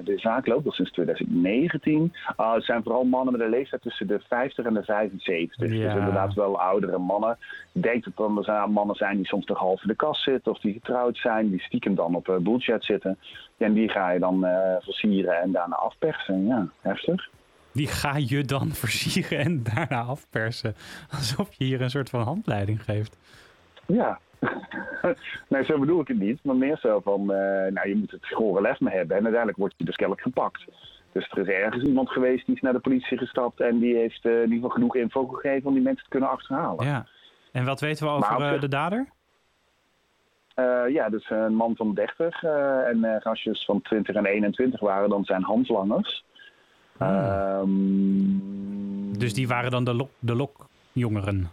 [0.04, 2.12] de zaak loopt al sinds 2019.
[2.36, 5.70] Ah, het zijn vooral mannen met een leeftijd tussen de 50 en de 75.
[5.70, 5.84] Ja.
[5.84, 7.38] Dus inderdaad wel oudere mannen.
[7.72, 10.52] Ik denk dat dan er mannen zijn die soms nog half in de kast zitten.
[10.52, 11.50] Of die getrouwd zijn.
[11.50, 13.18] Die stiekem dan op uh, bullchat zitten.
[13.56, 16.46] En die ga je dan eh, versieren en daarna afpersen.
[16.46, 17.28] Ja, heftig.
[17.72, 20.74] die ga je dan versieren en daarna afpersen.
[21.10, 23.16] Alsof je hier een soort van handleiding geeft.
[23.86, 24.20] Ja.
[25.48, 26.38] nee, zo bedoel ik het niet.
[26.44, 29.16] Maar meer zo van, eh, nou, je moet het gore lef mee hebben.
[29.16, 30.64] En uiteindelijk word je dus kennelijk gepakt.
[31.12, 33.60] Dus er is ergens iemand geweest die is naar de politie gestapt...
[33.60, 36.28] en die heeft eh, in ieder geval genoeg info gegeven om die mensen te kunnen
[36.28, 36.86] achterhalen.
[36.86, 37.06] Ja.
[37.52, 39.08] En wat weten we over eh, zich- de dader?
[40.88, 45.08] Ja, dus een man van 30 eh, en eh, gastjes van 20 en 21 waren
[45.08, 46.24] dan zijn handlangers.
[46.98, 47.68] Ehm,
[49.18, 51.50] Dus die waren dan de, lok, de lokjongeren.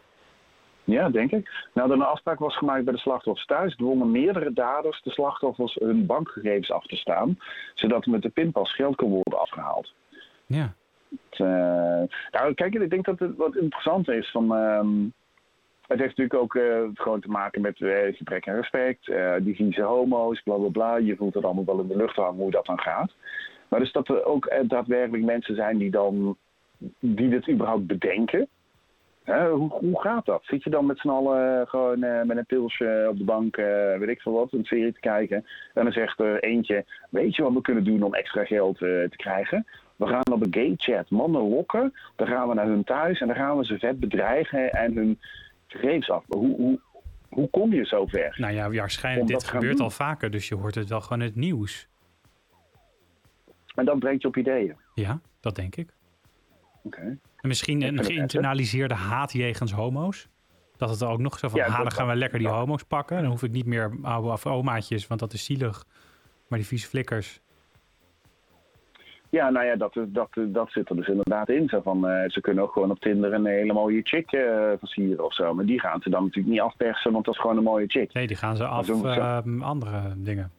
[0.90, 1.68] Ja, denk ik.
[1.74, 3.76] Nou, een afspraak was gemaakt bij de slachtoffers thuis.
[3.76, 7.40] Dwongen meerdere daders de slachtoffers hun bankgegevens af te staan,
[7.74, 9.94] zodat met de pinpas geld kon worden afgehaald.
[10.46, 10.74] Ja.
[11.10, 14.56] Het, eh, nou, kijk, ik denk dat het wat interessant is van.
[14.56, 15.04] ehm,
[15.88, 19.82] het heeft natuurlijk ook eh, gewoon te maken met eh, gebrek aan respect, die vieze
[19.82, 20.98] homo's, bla bla bla.
[20.98, 23.12] Je voelt het allemaal wel in de lucht hangen hoe dat dan gaat.
[23.68, 26.38] Maar dus dat er ook daadwerkelijk mensen zijn die dan
[27.00, 28.48] die dit überhaupt bedenken.
[29.30, 30.42] Hè, hoe, hoe gaat dat?
[30.44, 33.58] Zit je dan met z'n allen eh, gewoon eh, met een pilsje op de bank,
[33.58, 35.46] eh, weet ik veel wat, een serie te kijken.
[35.74, 38.90] En dan zegt er eentje, weet je wat we kunnen doen om extra geld eh,
[38.90, 39.68] te krijgen?
[39.96, 43.28] We gaan op een gay chat mannen lokken, dan gaan we naar hun thuis en
[43.28, 45.20] dan gaan we ze vet bedreigen en hun
[45.68, 46.24] gegevens af.
[46.28, 46.80] Hoe, hoe,
[47.30, 48.36] hoe kom je zover?
[48.38, 49.86] Nou ja, waarschijnlijk dit gebeurt doen.
[49.86, 51.88] al vaker, dus je hoort het wel gewoon in het nieuws.
[53.76, 54.76] En dat brengt je op ideeën.
[54.94, 55.98] Ja, dat denk ik.
[56.92, 60.28] En misschien een geïnternaliseerde haat jegens homo's.
[60.78, 62.54] Dat het er ook nog zo van, Ja, dan gaan we lekker die Ja.
[62.54, 63.22] homo's pakken.
[63.22, 65.86] Dan hoef ik niet meer oude of omaatjes, want dat is zielig.
[66.48, 67.42] Maar die vieze flikkers.
[69.30, 71.68] Ja, nou ja, dat, dat, dat zit er dus inderdaad in.
[71.68, 75.26] Zo van, eh, ze kunnen ook gewoon op Tinder een hele mooie chick eh, versieren
[75.26, 75.54] of zo.
[75.54, 78.14] Maar die gaan ze dan natuurlijk niet afpersen, want dat is gewoon een mooie chick.
[78.14, 80.52] Nee, die gaan ze af zo- zo- ehm, andere dingen.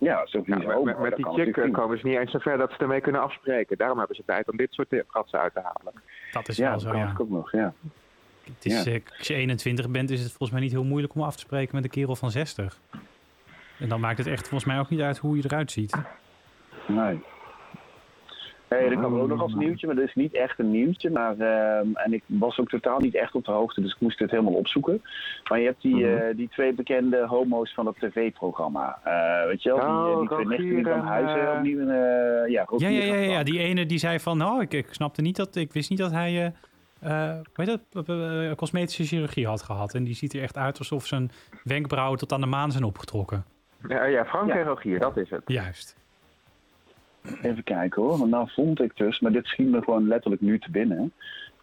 [0.00, 2.76] Ja, zo Ja, vieze met, met, die chick komen ze niet eens zover dat ze
[2.78, 3.76] ermee kunnen afspreken.
[3.76, 5.92] Daarom hebben ze tijd om dit soort fratsen uit te halen.
[6.32, 7.14] Dat is Ja, wel zo, ja.
[7.18, 7.72] ook nog, ja.
[8.44, 8.92] het is, Ja.
[8.92, 11.40] eh, als je 21 bent, is het volgens mij niet heel moeilijk om af te
[11.40, 12.78] spreken met een kerel van 60.
[13.78, 15.96] En dan maakt het echt volgens mij ook niet uit hoe je eruit ziet.
[16.86, 17.22] Nee.
[18.70, 21.10] Hey, er kwam ook nog als nieuwtje, maar dat is niet echt een nieuwtje.
[21.10, 24.18] Maar, ehm, en ik was ook totaal niet echt op de hoogte, dus ik moest
[24.18, 25.02] het helemaal opzoeken.
[25.48, 26.16] Maar je hebt die, Mhm.
[26.16, 28.98] eh, die twee bekende homo's van het tv-programma.
[29.04, 31.80] Eh, weet je wel, die, Oh, eh, die twee nichten van en, Huizen opnieuw.
[31.80, 34.86] en, eh, ja, Ja, ja, ja, ja, die ene die zei van, oh, ik, ik
[34.90, 36.52] snapte niet dat, ik wist niet dat hij,
[37.00, 39.94] hoe heet dat, cosmetische chirurgie had gehad.
[39.94, 41.30] En die ziet er echt uit alsof zijn
[41.64, 43.44] wenkbrauwen tot aan de maan zijn opgetrokken.
[43.88, 44.54] Ja, ja Frank Ja.
[44.58, 45.42] en Rogier, dat is het.
[45.46, 45.98] Juist.
[47.42, 50.58] Even kijken hoor, want nou vond ik dus, maar dit schiet me gewoon letterlijk nu
[50.58, 51.12] te binnen.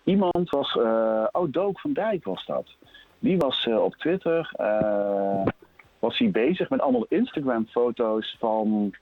[0.03, 2.75] Iemand was, eh oh Dook van Dijk was dat.
[3.19, 5.45] Die was eh, op Twitter, eh,
[5.99, 8.93] was hij bezig met allemaal Instagram foto's van,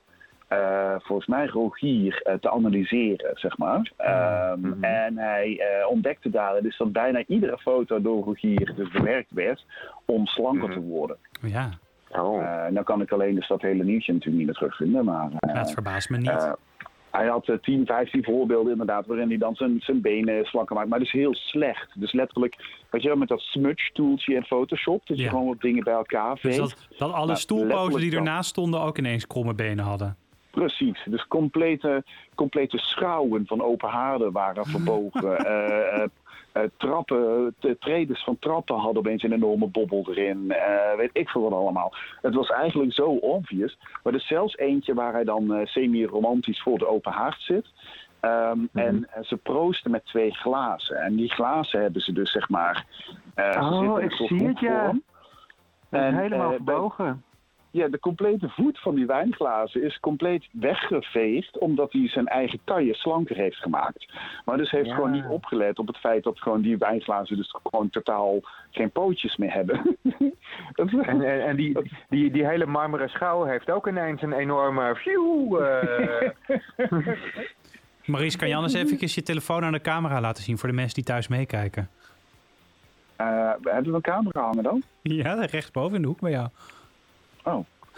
[0.97, 3.91] volgens mij Rogier, te analyseren, zeg maar.
[3.97, 4.83] Ehm, Mhm.
[4.83, 9.65] En hij ontdekte daar dus dat bijna iedere foto door Rogier dus bewerkt werd
[10.05, 10.87] om slanker te Mhm.
[10.87, 11.17] worden.
[11.41, 11.69] Ja,
[12.19, 12.43] Oh.
[12.43, 15.29] Eh, nou kan ik alleen dus dat hele nieuwtje natuurlijk niet meer terugvinden, maar...
[15.39, 16.27] eh, dat verbaast me niet.
[16.29, 16.51] eh,
[17.11, 20.89] hij had eh, 10, 15 voorbeelden inderdaad, waarin hij dan zijn, zijn benen slanker maakt.
[20.89, 21.91] Maar dat is heel slecht.
[21.99, 22.55] Dus letterlijk,
[22.89, 25.07] weet je wel, met dat smudge tooltje in Photoshop.
[25.07, 26.57] Dat je gewoon wat dingen bij elkaar dus veegt.
[26.57, 30.17] dat, dat alle Nou, stoelpozen die ernaast stonden ook ineens kromme benen hadden.
[30.51, 31.03] Precies.
[31.05, 32.03] Dus complete,
[32.35, 35.37] complete schouwen van open haarden waren verbogen.
[35.45, 36.03] Eh,
[36.55, 40.51] eh, trappen, de tredes van trappen hadden opeens een enorme bobbel erin.
[40.51, 41.93] Eh, weet ik veel wat allemaal.
[42.21, 43.77] Het was eigenlijk zo obvious.
[44.03, 47.65] Maar er is zelfs eentje waar hij dan eh, semi-romantisch voor de open haard zit.
[48.19, 50.97] Ehm, En eh, ze proosten met twee glazen.
[50.97, 52.85] En die glazen hebben ze dus zeg maar...
[53.59, 54.93] Oh, ik zie het, ja.
[55.89, 57.23] En, helemaal verbogen.
[57.75, 62.93] Ja, de complete voet van die wijnglazen is compleet weggeveegd omdat hij zijn eigen taille
[62.93, 64.13] slanker heeft gemaakt.
[64.45, 64.95] Maar dus heeft Ja.
[64.95, 68.39] gewoon niet opgelet op het feit dat gewoon die wijnglazen dus gewoon totaal
[68.71, 69.97] geen pootjes meer hebben.
[70.75, 71.77] dat En, en, en die,
[72.09, 74.95] die, die hele marmeren schouw heeft ook ineens een enorme...
[74.95, 76.29] Phew, eh,
[78.05, 80.93] Maries, kan je anders even je telefoon aan de camera laten zien voor de mensen
[80.95, 81.89] die thuis meekijken?
[83.15, 84.83] Eh, hebben we een camera hangen dan?
[85.01, 86.49] Ja, rechtsboven in de hoek bij jou.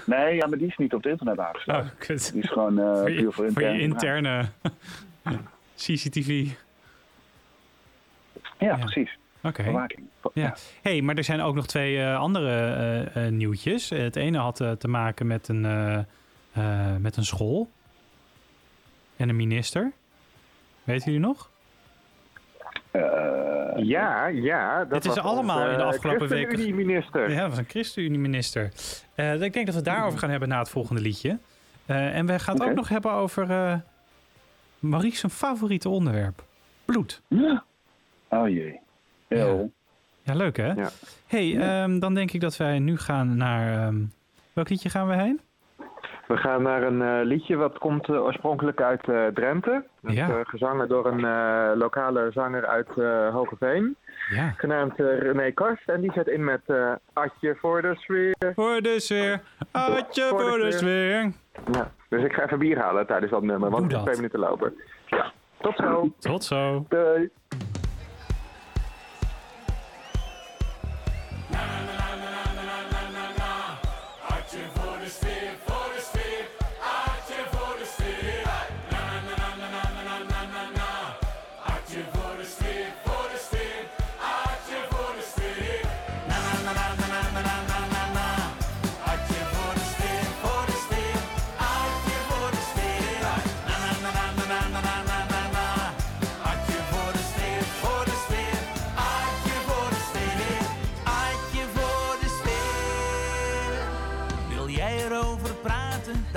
[0.06, 1.92] Nee, ja, maar die is niet op het internet Oh, aangesloten.
[1.98, 2.32] kut.
[2.34, 4.50] Die is gewoon eh Voor puur je, voor voor je interne.
[5.22, 5.40] interne
[5.84, 6.48] CCTV.
[8.58, 8.76] Ja, Ja.
[8.78, 9.18] precies.
[9.44, 9.88] Oké.
[10.34, 10.56] Ja.
[10.82, 13.90] hey, maar er zijn ook nog twee eh, andere eh, nieuwtjes.
[13.90, 15.62] Het ene had te maken met een,
[17.02, 17.70] met een school.
[19.18, 19.92] En een minister.
[20.84, 21.50] Weten jullie nog?
[22.92, 23.02] Eh,
[23.84, 24.86] ja, ja.
[24.86, 27.30] Dat Dit is allemaal in de eh, afgelopen weken- ChristenUnie-minister.
[27.32, 28.72] Ja, dat was een ChristenUnie-minister.
[29.16, 31.38] Eh, ik denk dat we het daarover gaan hebben na het volgende liedje.
[31.86, 33.74] Eh, en we gaan het ook nog hebben over eh
[34.80, 36.44] Marie's favoriete onderwerp.
[36.86, 37.22] Bloed.
[37.28, 37.64] ja.
[38.30, 38.80] Oh jee.
[39.28, 39.72] Heel.
[40.22, 40.72] Ja, leuk hè?
[40.72, 40.90] Ja.
[41.28, 41.84] hey, Ja.
[41.84, 43.88] ehm, dan denk ik dat wij nu gaan naar...
[43.88, 43.96] ehm,
[44.54, 45.40] welk liedje gaan we heen?
[46.28, 49.84] We gaan naar een eh, liedje wat komt eh, oorspronkelijk uit eh, Drenthe.
[50.02, 50.44] Dat Ja.
[50.44, 51.22] gezongen door een
[51.78, 52.88] lokale zanger uit
[53.34, 53.96] Hogeveen.
[54.30, 54.54] Ja.
[54.58, 55.90] Genaamd René Karst.
[55.90, 56.62] En die zet in met
[57.14, 58.36] Atje voor de sfeer.
[58.56, 59.42] Voor de sfeer.
[59.72, 60.78] Atje Voor de voor de sfeer.
[60.78, 61.32] sfeer.
[61.72, 61.92] Ja.
[62.10, 63.70] Dus ik ga even bier halen tijdens dat nummer.
[63.70, 64.74] Want het is twee minuten lopen.
[65.06, 65.32] Ja.
[65.62, 66.12] Tot zo.
[66.20, 66.86] Tot zo.
[66.90, 67.30] Doei.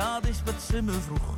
[0.00, 1.34] Dat is wat ze me vroeg.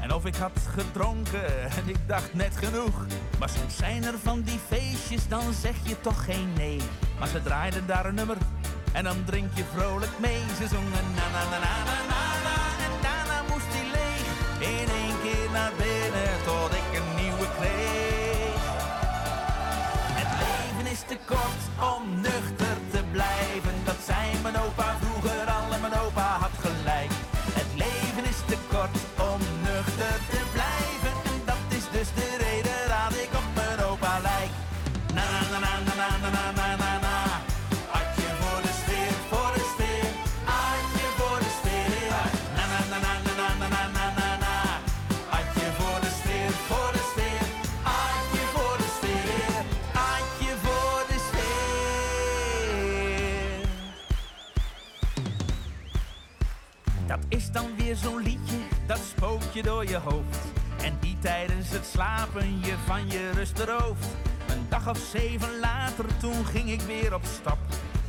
[0.00, 3.06] En of ik had gedronken en ik dacht net genoeg.
[3.38, 6.80] Maar soms zijn er van die feestjes, dan zeg je toch geen nee.
[7.18, 8.36] Maar ze draaiden daar een nummer
[8.92, 10.40] en dan drink je vrolijk mee.
[10.58, 11.74] Ze zongen na na na na
[12.10, 14.26] na na en daarna moest hij leeg.
[14.78, 18.62] In één keer naar binnen tot ik een nieuwe kreeg.
[20.20, 21.62] Het leven is te kort
[21.94, 22.31] om nuchter
[59.60, 60.38] door je hoofd.
[60.82, 64.06] En die tijdens het slapen je van je rust berooft.
[64.48, 67.58] Een dag of zeven later, toen ging ik weer op stap.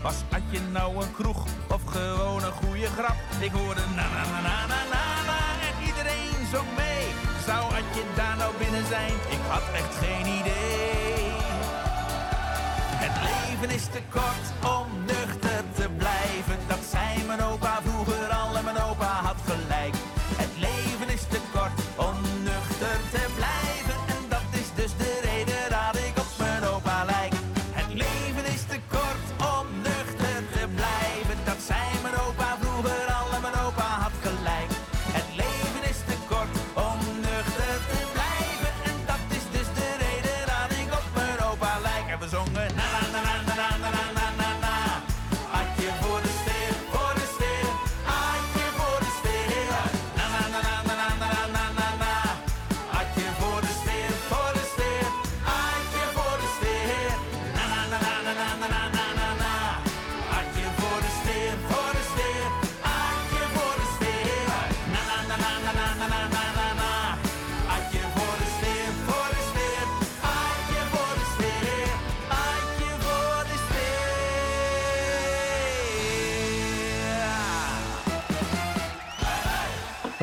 [0.02, 3.16] Was had je nou een kroeg of gewoon een goede grap?
[3.40, 7.06] Ik hoorde na na na na na na na en iedereen zong mee.
[7.46, 9.14] Zou had je daar nou binnen zijn?
[9.30, 11.32] Ik had echt geen idee.
[13.06, 14.83] Het leven is te kort om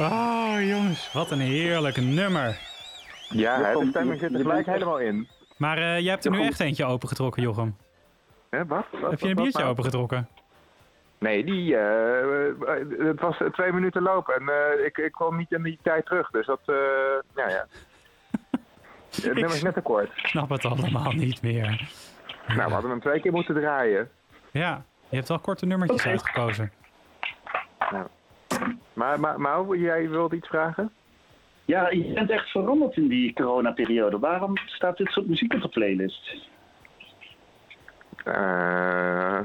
[0.00, 2.58] Oh, jongens, wat een heerlijk nummer.
[3.28, 5.28] Ja, hè, de stemming zit er gelijk helemaal in.
[5.56, 7.76] Maar eh, jij hebt er nu echt eentje opengetrokken, Jochem.
[8.50, 8.84] Hè, wat?
[9.00, 10.28] Wat- Heb je een biertje wat- opengetrokken?
[11.18, 12.54] Nee, die, eh, eh,
[12.98, 16.30] het was twee minuten lopen en eh, ik, ik kwam niet in die tijd terug.
[16.30, 16.74] Dus dat, eh
[17.34, 17.66] ja, ja.
[19.14, 20.10] Het nummer is net te kort.
[20.16, 21.88] Ik snap het allemaal niet meer.
[22.46, 24.10] Nou, we hadden hem twee keer moeten draaien.
[24.50, 26.72] Ja, je hebt wel korte nummertjes uitgekozen.
[29.00, 30.90] Maar, maar, maar jij wilde iets vragen?
[31.64, 34.18] Ja, je bent echt veranderd in die coronaperiode.
[34.18, 36.36] Waarom staat dit soort muziek op de playlist?
[38.24, 39.40] Eh,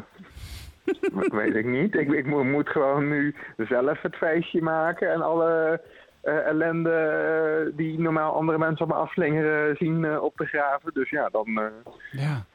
[1.41, 1.95] weet ik niet.
[1.95, 5.81] Ik, ik mo- moet gewoon nu zelf het feestje maken en alle
[6.21, 10.93] eh, ellende eh, die normaal andere mensen op me afslingeren zien op te graven.
[10.93, 11.47] Dus ja, dan...
[11.47, 11.65] eh,
[12.11, 12.45] Ja.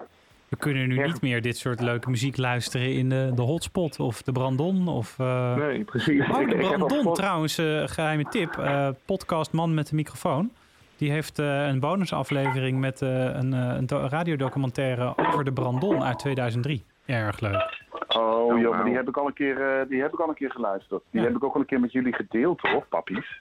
[0.50, 1.06] We kunnen nu Ja.
[1.06, 4.88] niet meer dit soort leuke muziek luisteren in de, de hotspot of de Brandon.
[4.88, 6.28] Of, eh, nee, precies.
[6.28, 8.56] Oh, de Brandon trouwens, eh, geheime tip.
[8.58, 10.50] eh, podcast Man met de microfoon.
[10.96, 16.02] Die heeft eh, een bonusaflevering met eh, een, eh, een do- radiodocumentaire over de Brandon
[16.04, 16.84] uit 2003.
[17.06, 17.78] Erg leuk.
[18.08, 20.28] Oh, Oh, joh, maar die heb ik al een keer, eh, die heb ik al
[20.28, 21.02] een keer geluisterd.
[21.10, 21.26] Die Ja.
[21.26, 23.40] heb ik ook al een keer met jullie gedeeld, hoor, pappies.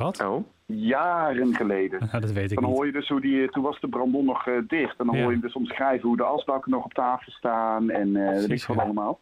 [0.00, 0.24] Wat?
[0.24, 1.98] Oh, Jaren geleden.
[2.10, 2.76] Nou, dat weet ik Dan niet.
[2.76, 4.98] hoor je dus hoe die, toen was de brandon nog eh, dicht.
[4.98, 5.20] En dan Ja.
[5.20, 8.40] hoor je hem dus omschrijven hoe de asbakken nog op tafel staan en eh weet
[8.40, 8.82] ik Precies, wat ja.
[8.82, 9.18] allemaal.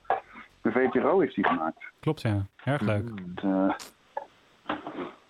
[0.62, 1.84] De VPRO heeft die gemaakt.
[2.00, 2.46] Klopt, ja.
[2.64, 3.08] Erg leuk.
[3.34, 3.70] Eh,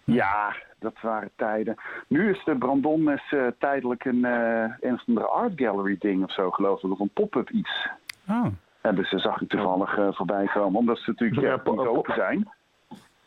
[0.05, 1.75] ja, dat waren tijden.
[2.09, 6.51] Nu is de Brandon is, eh, tijdelijk een, eh de art gallery ding of zo,
[6.51, 6.91] geloof ik.
[6.91, 7.89] Of een pop-up iets.
[8.29, 8.47] Oh,
[8.81, 10.79] Hebben ze, zag ik toevallig eh, voorbij komen.
[10.81, 12.49] Omdat ze natuurlijk Ja, open zijn.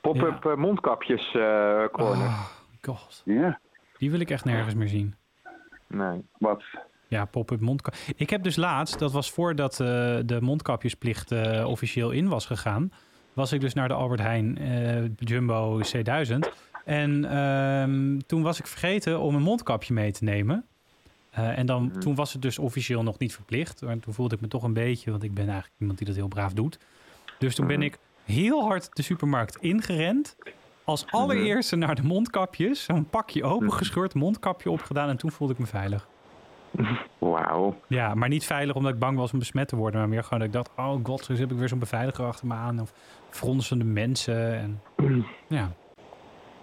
[0.01, 2.27] Pop-up eh, mondkapjes eh corner.
[2.27, 2.49] oh
[2.81, 3.21] god.
[3.25, 3.59] Ja,
[3.97, 5.15] Die wil ik echt nergens meer zien.
[5.87, 6.21] Nee.
[6.37, 6.63] wat?
[7.07, 7.93] Ja, pop-up mondkap.
[8.15, 9.87] Ik heb dus laatst, dat was voordat eh,
[10.25, 11.31] de mondkapjesplicht
[11.65, 12.91] officieel in was gegaan,
[13.33, 14.57] was ik dus naar de Albert Heijn
[15.17, 16.39] Jumbo C1000.
[16.85, 20.65] En ehm, toen was ik vergeten om een mondkapje mee te nemen.
[21.31, 21.99] En dan, Mhm.
[21.99, 23.81] toen was het dus officieel nog niet verplicht.
[23.81, 26.15] Maar toen voelde ik me toch een beetje, want ik ben eigenlijk iemand die dat
[26.15, 26.79] heel braaf doet.
[27.37, 27.85] Dus toen ben Mhm.
[27.85, 27.97] ik
[28.31, 30.35] heel hard de supermarkt ingerend.
[30.83, 32.83] Als allereerste naar de mondkapjes.
[32.83, 35.09] Zo'n pakje opengescheurd, mondkapje opgedaan.
[35.09, 36.07] En toen voelde ik me veilig.
[37.17, 37.75] Wauw.
[37.87, 39.99] Ja, maar niet veilig omdat ik bang was om besmet te worden.
[39.99, 42.47] Maar meer gewoon dat ik dacht, oh god, straks heb ik weer zo'n beveiliger achter
[42.47, 42.79] me aan.
[42.79, 42.93] Of
[43.29, 44.53] fronsende mensen.
[44.53, 44.81] En,
[45.47, 45.71] ja.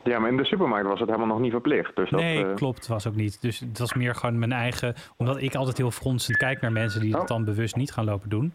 [0.04, 1.96] Ja, maar in de supermarkt was het helemaal nog niet verplicht.
[1.96, 3.40] Dus dat, nee, eh, klopt, was ook niet.
[3.40, 4.94] Dus het was meer gewoon mijn eigen...
[5.16, 7.18] Omdat ik altijd heel fronsend kijk naar mensen die Oh.
[7.18, 8.52] dat dan bewust niet gaan lopen doen.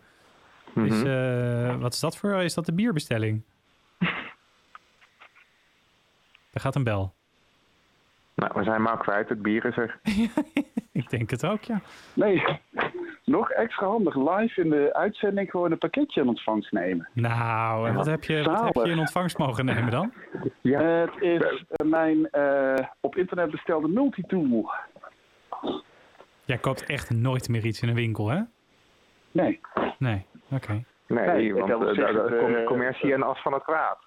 [0.73, 0.85] Mhm.
[0.85, 2.33] Is, eh, wat is dat voor?
[2.33, 3.43] Is dat de bierbestelling?
[6.53, 7.13] Daar gaat een bel.
[8.35, 9.29] Nou, we zijn maar kwijt.
[9.29, 9.99] Het bier is er.
[10.91, 11.81] Ik denk het ook, ja.
[12.13, 12.43] Nee,
[13.25, 14.15] nog extra handig.
[14.15, 17.07] Live in de uitzending gewoon een pakketje in ontvangst nemen.
[17.13, 20.13] Nou, en wat heb je, wat heb je in ontvangst mogen nemen dan?
[20.61, 20.81] Ja.
[20.81, 24.71] Het is eh, mijn eh, op internet bestelde multitool.
[26.45, 28.41] Jij koopt echt nooit meer iets in een winkel, hè?
[29.31, 29.59] Nee,
[29.97, 30.83] Nee, oké.
[31.07, 33.97] Nee, want eh, zeggen, eh, commercie en as van het kwaad.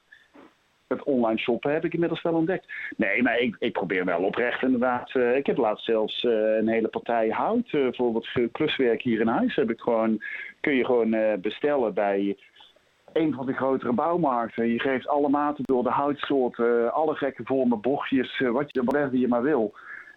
[0.88, 2.66] het online shoppen heb ik inmiddels wel ontdekt.
[2.96, 5.10] Nee, maar ik, ik probeer wel oprecht inderdaad.
[5.14, 9.20] eh, ik heb laatst zelfs eh, een hele partij hout eh, voor wat kluswerk hier
[9.20, 9.54] in huis.
[9.54, 10.22] Heb ik gewoon,
[10.60, 12.36] kun je gewoon eh, bestellen bij
[13.12, 14.66] een van de grotere bouwmarkten.
[14.72, 19.18] Je geeft alle maten door, de houtsoorten, alle gekke vormen, bochtjes, eh, wat je, whatever
[19.18, 19.74] je maar wil.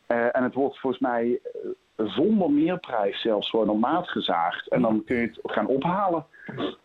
[0.07, 1.69] Eh, en het wordt volgens mij eh,
[2.07, 4.67] zonder meerprijs zelfs gewoon op maat gezaagd.
[4.67, 6.25] En dan kun je het gaan ophalen.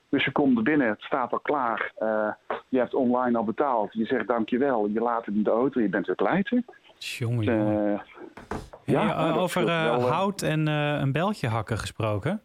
[0.09, 1.93] Dus je komt er binnen, het staat al klaar.
[1.99, 2.29] Eh,
[2.69, 3.93] je hebt online al betaald.
[3.93, 6.65] Je zegt dankjewel, je laat het in de auto, je bent weer pleiten.
[6.99, 7.95] Jongen, jongen.
[7.95, 8.01] Eh,
[8.85, 10.11] Ja, over eh, wel, eh.
[10.11, 12.41] hout en een beltje hakken gesproken.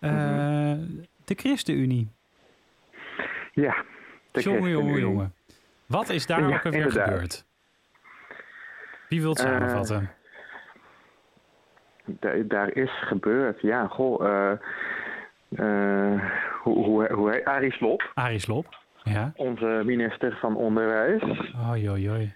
[0.00, 0.78] Mhm.
[1.24, 2.08] De ChristenUnie.
[3.52, 3.74] Ja,
[4.30, 5.00] de Jongen, jongen, ChristenUnie.
[5.00, 5.34] jongen.
[5.86, 7.08] Wat is daar Ja, ook inderdaad.
[7.08, 7.44] gebeurd?
[9.08, 10.10] Wie wil het Eh, samenvatten?
[12.04, 14.26] Da- daar is gebeurd, ja, goh.
[14.26, 14.50] eh
[15.56, 16.20] eh,
[16.62, 18.66] hoe, hoe, hoe heet Arie Slob, Arie Slob.
[19.02, 19.32] Ja.
[19.36, 21.22] onze minister van Onderwijs,
[22.08, 22.32] oi.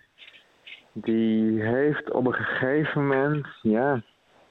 [0.92, 4.02] die heeft op een gegeven moment, ja,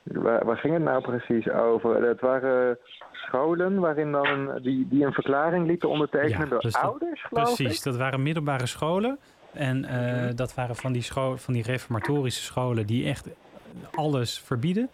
[0.03, 2.03] waar, waar ging het nou precies over?
[2.03, 2.78] Het waren
[3.11, 7.22] scholen waarin dan een, die, die een verklaring lieten ondertekenen Ja, door dus dat- ouders,
[7.24, 7.84] geloof Precies, ik.
[7.84, 9.20] dat waren middelbare scholen.
[9.53, 13.30] En eh, dat waren van die, scho- van die reformatorische scholen die echt
[13.95, 14.89] alles verbieden.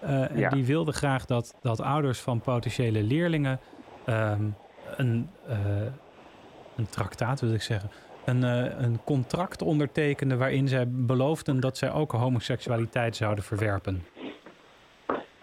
[0.00, 0.48] Eh, en Ja.
[0.48, 3.60] die wilden graag dat, dat ouders van potentiële leerlingen
[4.04, 4.42] ehm,
[4.96, 5.56] een, eh,
[6.76, 7.90] een traktaat, wil ik zeggen,
[8.24, 14.04] een, eh, een contract ondertekenden waarin zij beloofden dat zij ook homoseksualiteit zouden verwerpen.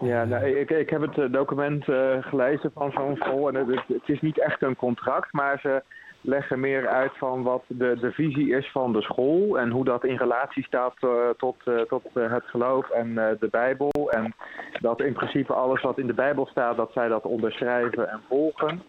[0.00, 1.84] Ja, nou, ik, ik heb het document
[2.20, 3.48] gelezen van zo'n school.
[3.48, 5.82] En het- het is niet echt een contract, maar ze
[6.26, 9.58] leggen meer uit van wat de, de visie is van de school.
[9.58, 13.48] En hoe dat in relatie staat eh, tot, eh, tot eh, het geloof en de
[13.50, 14.10] Bijbel.
[14.10, 14.34] En
[14.80, 18.82] dat in principe alles wat in de Bijbel staat, dat zij dat onderschrijven en volgen.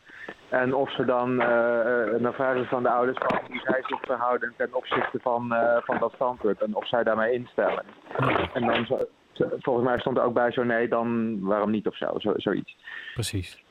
[0.50, 1.38] En of ze dan,
[2.22, 6.12] dan vragen van de ouders van hoe zij zich verhouden ten opzichte van, van dat
[6.14, 6.62] standpunt.
[6.62, 7.84] En of zij daarmee instemmen.
[8.54, 9.08] En dan,
[9.60, 12.78] volgens mij stond er ook bij zo nee, dan waarom niet of zo zoiets.
[13.14, 13.66] Precies.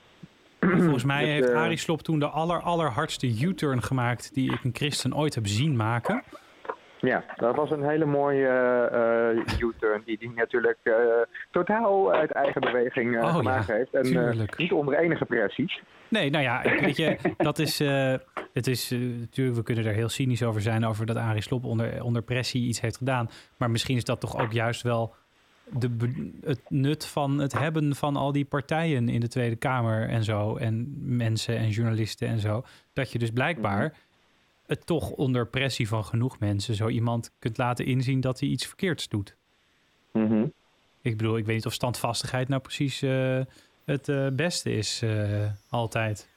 [0.71, 4.75] Volgens mij heeft eh, Arie Slob toen de aller, allerhardste U-turn gemaakt die ik een
[4.75, 6.23] christen ooit heb zien maken.
[7.01, 10.79] Ja, dat was een hele mooie eh, eh, U-turn die hij natuurlijk
[11.51, 13.95] totaal uit eigen beweging Oh, gemaakt ja, heeft.
[13.95, 15.81] En niet onder enige pressie.
[16.09, 17.79] Nee, nou ja, weet je, dat is,
[18.53, 22.03] het is natuurlijk, we kunnen er heel cynisch over zijn over dat Arie Slob onder,
[22.03, 23.31] onder pressie iets heeft gedaan.
[23.57, 25.15] Maar misschien is dat toch ook juist wel
[25.73, 30.25] de, het nut van het hebben van al die partijen in de Tweede Kamer en
[30.25, 30.57] zo.
[30.57, 32.65] En mensen en journalisten en zo.
[32.93, 33.95] Dat je dus blijkbaar
[34.67, 38.67] het toch onder pressie van genoeg mensen zo iemand kunt laten inzien dat hij iets
[38.67, 39.37] verkeerds doet.
[40.13, 40.47] Mhm.
[41.03, 43.41] Ik bedoel, ik weet niet of standvastigheid nou precies eh,
[43.85, 46.35] het eh, beste is eh, altijd.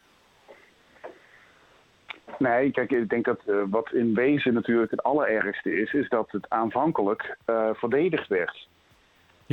[2.37, 6.49] Nee, kijk, ik denk dat wat in wezen natuurlijk het allerergste is, is dat het
[6.49, 7.37] aanvankelijk
[7.73, 8.67] verdedigd werd.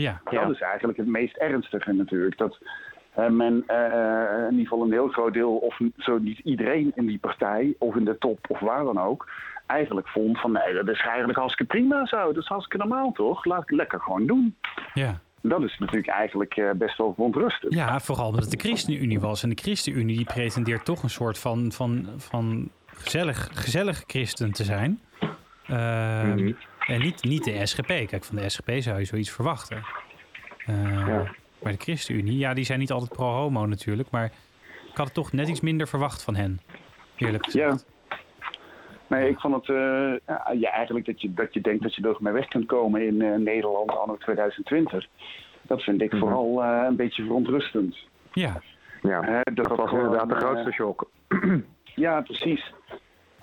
[0.03, 0.41] Ja, Ja.
[0.45, 2.39] Dat is eigenlijk het meest ernstige natuurlijk.
[2.39, 2.59] Dat
[3.15, 7.07] eh, men eh, in ieder geval een heel groot deel, of zo niet iedereen in
[7.07, 9.29] die partij, of in de top, of waar dan ook,
[9.67, 12.17] eigenlijk vond van nee, dat is eigenlijk hartstikke prima zo.
[12.33, 13.45] Dat is hartstikke normaal toch?
[13.45, 14.57] Laat het lekker gewoon doen.
[14.95, 15.21] ja.
[15.43, 17.75] Dat is natuurlijk eigenlijk eh, best wel verontrustend.
[17.75, 19.43] Ja, vooral omdat het de ChristenUnie was.
[19.43, 24.65] En de ChristenUnie die pretendeert toch een soort van, van, van gezellig, gezellig christen te
[24.65, 25.01] zijn.
[25.67, 26.53] Ehm, Mhm.
[26.87, 27.87] En niet, niet de SGP.
[27.87, 29.85] Kijk, van de SGP zou je zoiets verwachten.
[30.67, 31.35] Ja.
[31.63, 34.11] Maar de ChristenUnie, ja, die zijn niet altijd pro-homo natuurlijk.
[34.11, 34.25] Maar
[34.91, 36.61] ik had het toch net iets minder verwacht van hen.
[37.17, 37.87] Eerlijk gezegd.
[38.09, 38.17] Ja.
[39.09, 42.17] Nee, ik vond het eh, ja, eigenlijk dat je, dat je denkt dat je er
[42.19, 45.07] mee weg kunt komen in eh, Nederland anno 2020.
[45.63, 46.21] Dat vind ik Mhm.
[46.21, 47.97] vooral eh, een beetje verontrustend.
[48.33, 48.61] Ja,
[49.03, 51.11] Ja, Hè, dat was gewoon, inderdaad de eh, grootste shock.
[51.95, 52.73] Ja, precies.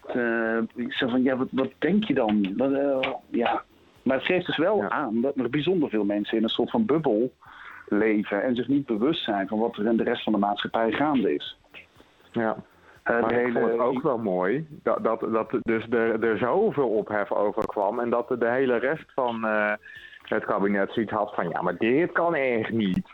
[0.07, 2.53] Eh, ik zeg van, ja, wat, wat denk je dan?
[2.57, 3.63] Wat, eh, ja.
[4.03, 4.89] Maar het geeft dus wel Ja.
[4.89, 7.33] aan dat er bijzonder veel mensen in een soort van bubbel
[7.87, 10.91] leven en zich niet bewust zijn van wat er in de rest van de maatschappij
[10.91, 11.57] gaande is.
[12.31, 12.55] Ja.
[13.03, 16.37] Eh, Maar de ik vond het ook wel mooi dat, dat, dat dus er, er
[16.37, 17.99] zoveel ophef over kwam.
[17.99, 19.73] En dat de hele rest van eh,
[20.23, 21.49] het kabinet zoiets had van...
[21.49, 23.07] ja, maar dit kan echt niet.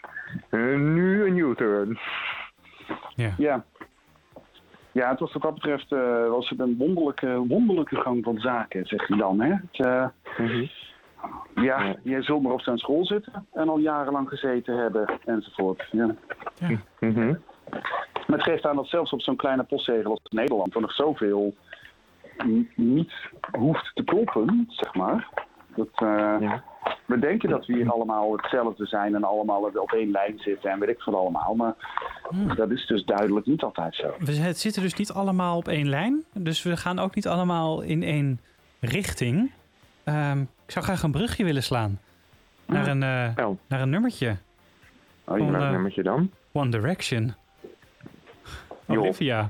[0.52, 2.00] Nu een U-turn.
[3.16, 3.34] ja.
[3.38, 3.64] Ja.
[5.00, 8.86] Ja, het was wat dat betreft eh, was het een wonderlijke, wonderlijke gang van zaken,
[8.86, 9.40] zegt hij dan.
[9.42, 9.50] Hè?
[9.50, 10.06] Het, eh,
[10.38, 10.66] Mhm.
[11.56, 15.88] ja, je zult maar op zijn school zitten en al jarenlang gezeten hebben enzovoort.
[15.92, 16.16] Ja.
[17.00, 17.28] Mhm.
[18.28, 21.54] Maar het geeft aan dat zelfs op zo'n kleine postzegel als Nederland er nog zoveel
[22.76, 23.14] niet
[23.58, 25.30] hoeft te kloppen, zeg maar.
[25.76, 26.64] Dat, eh, Ja.
[27.06, 30.80] We denken dat we hier allemaal hetzelfde zijn en allemaal op één lijn zitten en
[30.80, 31.56] weet ik veel allemaal.
[31.56, 31.76] Maar
[32.56, 34.14] dat is dus duidelijk niet altijd zo.
[34.20, 36.24] We het zitten dus niet allemaal op één lijn.
[36.34, 38.40] Dus we gaan ook niet allemaal in één
[38.80, 39.52] richting.
[40.04, 42.00] Ehm, ik zou graag een brugje willen slaan.
[42.66, 44.38] Naar een, eh, Oh, naar een nummertje.
[45.24, 45.46] Oh, ja.
[45.46, 46.32] welk eh, nummertje dan?
[46.52, 47.34] One Direction.
[48.88, 49.50] Olivia.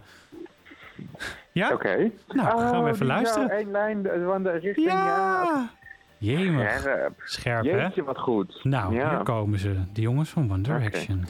[1.52, 1.74] Ja?
[1.74, 2.12] Oké.
[2.28, 3.50] Nou, gaan we Oh, even luisteren.
[3.50, 4.88] één lijn de- van de richting.
[4.88, 5.70] Ja.
[6.22, 7.14] Scherp.
[7.26, 7.82] Scherp, hè?
[7.82, 8.60] Jeetje, wat goed.
[8.64, 9.10] Nou, ja.
[9.10, 9.76] hier komen ze.
[9.94, 11.26] De jongens van One Direction.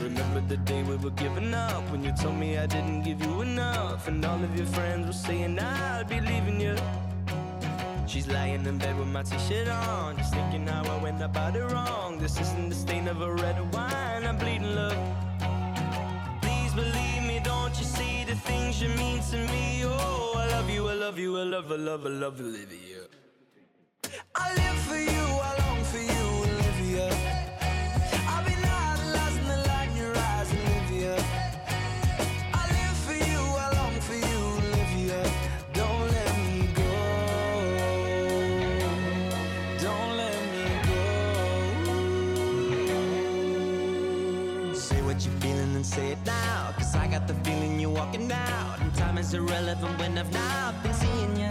[0.00, 3.40] Remember the day we were giving up when you told me I didn't give you
[3.42, 6.76] enough, and all of your friends were saying I'll be leaving you.
[8.06, 11.64] She's lying in bed with my t-shirt on, just thinking how I went about it
[11.64, 12.18] wrong.
[12.18, 14.96] This isn't the stain of a red wine, I'm bleeding love.
[16.42, 19.82] Please believe me, don't you see the things you mean to me?
[19.84, 23.02] Oh, I love you, I love you, I love, I love, I love Olivia.
[24.34, 27.37] I live for you, I long for you, Olivia.
[49.28, 51.50] Is irrelevant when I've not been seeing you.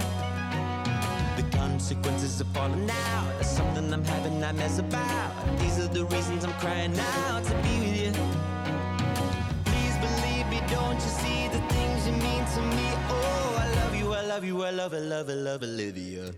[1.40, 3.28] The consequences of falling out.
[3.38, 5.32] That's something I'm having nightmares about.
[5.60, 8.12] These are the reasons I'm crying out to be with you.
[9.70, 12.88] Please believe me, don't you see the things you mean to me?
[13.10, 16.34] Oh, I love you, I love you, I love, I love, I love Olivia.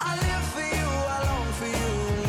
[0.00, 2.27] I live for you, I long for you,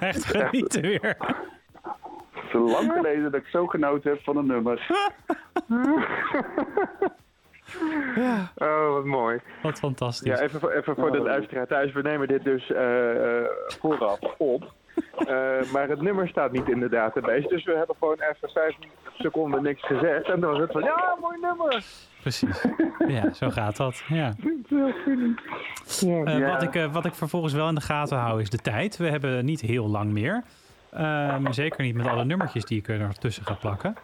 [0.00, 1.16] Echt genieten weer.
[2.32, 4.86] Het is lang geleden dat ik zo genoten heb van een nummer.
[8.56, 9.40] Oh, wat mooi.
[9.62, 10.38] Wat fantastisch.
[10.38, 11.92] Ja, even, voor- even voor de luisteraar thuis.
[11.92, 13.44] We nemen dit dus eh, eh,
[13.80, 14.72] vooraf op.
[15.26, 17.48] Eh, maar het nummer staat niet in de database.
[17.48, 18.74] Dus we hebben gewoon even vijf
[19.18, 20.24] seconden niks gezegd.
[20.30, 21.84] En dan was het van, ja, mooi nummer.
[22.20, 22.64] Precies.
[23.08, 24.02] Ja, zo gaat dat.
[24.08, 24.32] Ja.
[26.24, 28.96] Eh, wat, ik, eh, wat ik vervolgens wel in de gaten hou is de tijd.
[28.96, 30.42] We hebben niet heel lang meer.
[30.92, 33.96] Ehm, zeker niet met alle nummertjes die ik er nog tussen ga plakken.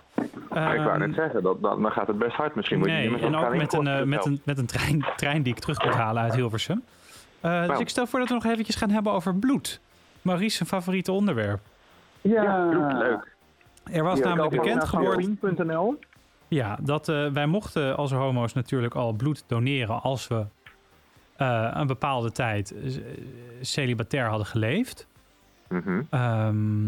[0.48, 2.54] Maar ik wou Ehm, net zeggen, dat, dan, dan gaat het best hard.
[2.54, 5.42] Misschien moet je Nee, nummers en ook met een, met een, met een trein, trein
[5.42, 6.82] die ik terug moet halen uit Hilversum.
[7.40, 7.80] Eh, Dus Nou.
[7.80, 9.80] ik stel voor dat we nog eventjes gaan hebben over bloed.
[10.28, 11.60] Maurice, zijn favoriete onderwerp.
[12.20, 12.68] Ja,
[12.98, 13.36] leuk.
[13.92, 15.38] Er was namelijk bekend geworden
[16.48, 20.44] ja, dat eh, wij mochten als homo's natuurlijk al bloed doneren als we
[21.36, 22.74] eh, een bepaalde tijd
[23.60, 25.06] celibatair hadden geleefd.
[25.68, 26.02] Mhm.
[26.10, 26.86] Ehm,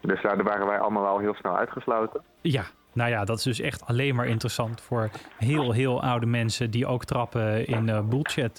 [0.00, 2.20] Dus daar waren wij allemaal al heel snel uitgesloten.
[2.40, 6.70] ja, nou ja, dat is dus echt alleen maar interessant voor heel, heel oude mensen
[6.70, 8.56] die ook trappen in eh, bullshit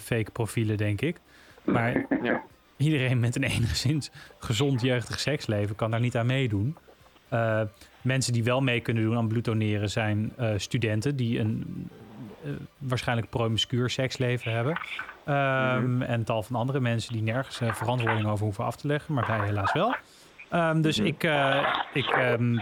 [0.00, 1.16] fake profielen, denk ik.
[1.64, 2.42] Maar Ja.
[2.82, 6.76] Iedereen met een enigszins gezond jeugdig seksleven kan daar niet aan meedoen.
[7.28, 7.60] Eh,
[8.02, 11.88] mensen die wel mee kunnen doen aan bloed doneren zijn eh, studenten die een
[12.44, 14.78] eh, waarschijnlijk promiscuur seksleven hebben.
[15.24, 19.26] Ehm, En tal van andere mensen die nergens verantwoording over hoeven af te leggen, maar
[19.26, 19.94] wij helaas wel.
[20.52, 22.58] Ehm, dus ik, eh, ik ehm,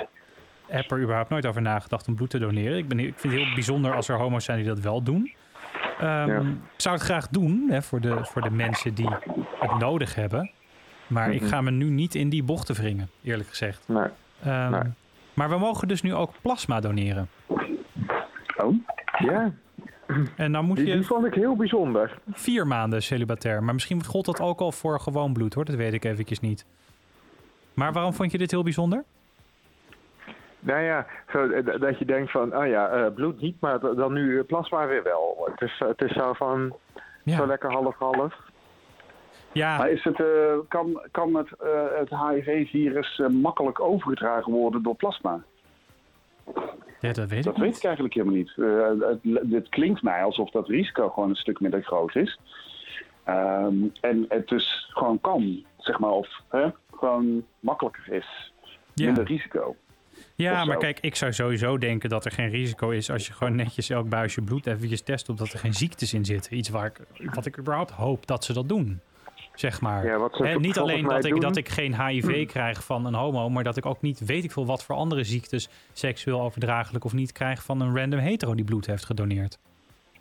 [0.66, 2.78] heb er überhaupt nooit over nagedacht om bloed te doneren.
[2.78, 5.32] Ik, ben, ik vind het heel bijzonder als er homo's zijn die dat wel doen.
[6.00, 6.40] Ehm, Ja.
[6.40, 6.46] Ik
[6.76, 9.08] zou het graag doen hè, voor, de, voor de mensen die
[9.60, 10.50] het nodig hebben.
[11.06, 11.50] Maar ik Mhm.
[11.50, 13.88] ga me nu niet in die bochten wringen, eerlijk gezegd.
[13.88, 14.06] Nee.
[14.42, 14.82] Ehm, Nee.
[15.34, 17.28] Maar we mogen dus nu ook plasma doneren.
[18.56, 18.74] Oh?
[19.18, 19.52] Ja,
[20.36, 22.18] En dan moet die, die je vond ik heel bijzonder.
[22.32, 23.62] vier maanden celibatair.
[23.62, 25.64] Maar misschien gold dat ook al voor gewoon bloed, hoor.
[25.64, 26.64] Dat weet ik eventjes niet.
[27.74, 29.04] Maar waarom vond je dit heel bijzonder?
[30.60, 34.12] Nou ja, zo, eh, dat je denkt van, oh ja, eh, bloed niet, maar dan
[34.12, 35.48] nu plasma weer wel.
[35.50, 36.76] Het is, het is zo van,
[37.24, 37.36] Ja.
[37.36, 38.34] zo lekker half-half.
[39.52, 40.26] Ja, Maar is het, eh,
[40.68, 45.42] kan, kan het, eh, het HIV-virus eh, makkelijk overgedragen worden door plasma?
[47.00, 47.76] ja, dat weet Dat ik weet niet.
[47.76, 48.52] ik eigenlijk helemaal niet.
[48.56, 52.38] Eh, het, het klinkt mij alsof dat risico gewoon een stuk minder groot is.
[53.24, 58.52] Ehm, en het dus gewoon kan, zeg maar, of hè, gewoon makkelijker is.
[58.94, 59.04] Ja.
[59.04, 59.76] Minder risico.
[60.40, 63.54] Ja, maar kijk, ik zou sowieso denken dat er geen risico is als je gewoon
[63.54, 66.56] netjes elk buisje bloed eventjes test op dat er geen ziektes in zitten.
[66.56, 67.00] Iets waar ik,
[67.34, 69.00] wat ik überhaupt hoop dat ze dat doen.
[69.54, 70.06] Zeg maar.
[70.06, 73.14] Ja, wat ze Hè, niet alleen dat ik, dat ik geen HIV krijg van een
[73.14, 77.04] homo, maar dat ik ook niet weet ik veel wat voor andere ziektes seksueel overdraaglijk
[77.04, 79.58] of niet krijg van een random hetero die bloed heeft gedoneerd.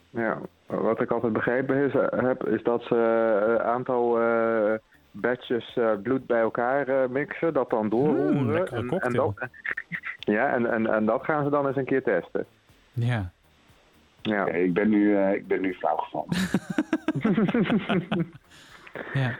[0.10, 2.96] Ja, wat ik altijd begrepen is, eh, heb, is dat ze
[3.48, 4.74] een aantal eh,
[5.20, 8.44] batches eh, bloed bij elkaar eh, mixen, dat dan doorroeren.
[8.44, 9.34] Mm, lekkere en, en dat,
[10.20, 12.46] ja, en, en, en dat gaan ze dan eens een keer testen.
[12.94, 13.32] Ja.
[14.22, 14.46] Ja.
[14.46, 16.30] Ik, ben nu, eh, ik ben nu flauw gevallen.
[19.14, 19.38] ja.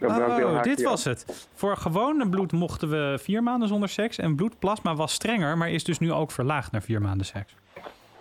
[0.00, 1.48] Oh, dit was het.
[1.54, 4.18] Voor gewone bloed mochten we vier maanden zonder seks.
[4.18, 7.54] En bloedplasma was strenger, maar is dus nu ook verlaagd naar vier maanden seks.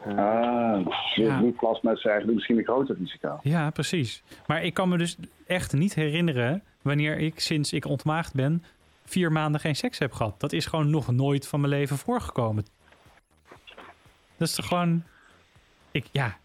[0.05, 0.85] Ah,
[1.15, 1.37] Ja.
[1.39, 3.39] bloedplasma is eigenlijk misschien een groter risico.
[3.41, 4.23] Ja, precies.
[4.47, 8.63] Maar ik kan me dus echt niet herinneren wanneer ik sinds ik ontmaagd ben
[9.05, 10.39] vier maanden geen seks heb gehad.
[10.39, 12.65] Dat is gewoon nog nooit van mijn leven voorgekomen.
[14.37, 15.03] Dat is toch gewoon.
[15.91, 16.35] Ik, ja.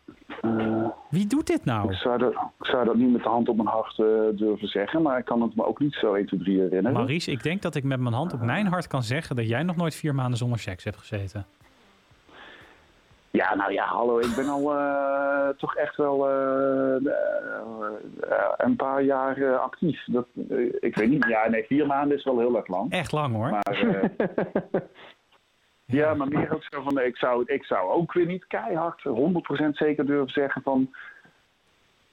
[0.40, 1.92] Eh, Wie doet dit nou?
[1.92, 4.06] ik, zou dat, ik zou dat niet met de hand op mijn hart eh,
[4.38, 6.92] durven zeggen, maar ik kan het me ook niet zo 1, 2, 3 herinneren.
[6.92, 9.62] Maurice, ik denk dat ik met mijn hand op mijn hart kan zeggen dat jij
[9.62, 11.46] nog nooit vier maanden zonder seks hebt gezeten.
[13.32, 19.02] Ja, nou ja, hallo, ik ben al eh, toch echt wel eh, eh, een paar
[19.02, 20.04] jaar actief.
[20.06, 20.26] Dat,
[20.80, 22.92] ik weet niet, ja, nee, vier maanden is wel heel erg lang.
[22.92, 23.50] Echt lang hoor.
[23.50, 23.84] Maar,
[25.98, 29.10] ja, maar meer ook zo van, ik zou, ik zou ook weer niet keihard 100%
[29.70, 30.94] zeker durven zeggen van,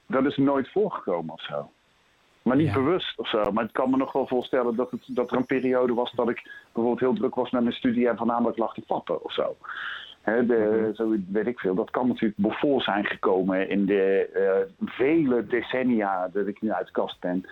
[0.06, 1.70] dat is nooit voorgekomen of zo.
[2.42, 2.74] Maar niet Ja.
[2.74, 3.52] bewust of zo.
[3.52, 6.28] Maar ik kan me nog wel voorstellen dat, het, dat er een periode was dat
[6.28, 9.56] ik bijvoorbeeld heel druk was met mijn studie en voornamelijk lag te pappen of zo.
[10.28, 11.74] Hè, de, zo weet ik veel.
[11.74, 16.86] Dat kan natuurlijk voor zijn gekomen in de eh, vele decennia dat ik nu uit
[16.86, 17.46] de kast ben.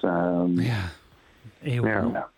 [0.00, 0.76] Ehm, Ja.
[1.62, 2.10] Eeuwen.
[2.12, 2.28] Ja.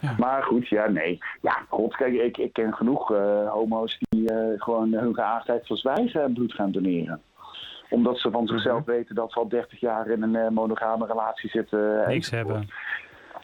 [0.00, 0.14] ja.
[0.18, 1.18] Maar goed, ja, nee.
[1.42, 6.22] Ja, god, kijk, ik, ik ken genoeg eh, homo's die eh, gewoon hun geaardheid verzwijgen
[6.22, 7.20] en bloed gaan doneren.
[7.90, 11.50] Omdat ze van zichzelf weten dat ze al 30 jaar in een eh, monogame relatie
[11.50, 12.08] zitten.
[12.08, 12.68] Niks hebben.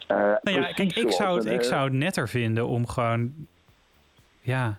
[0.06, 3.32] Eh, Nou ja, kijk, ik zoals zou, het, ik zou het netter vinden om gewoon
[4.40, 4.78] ja,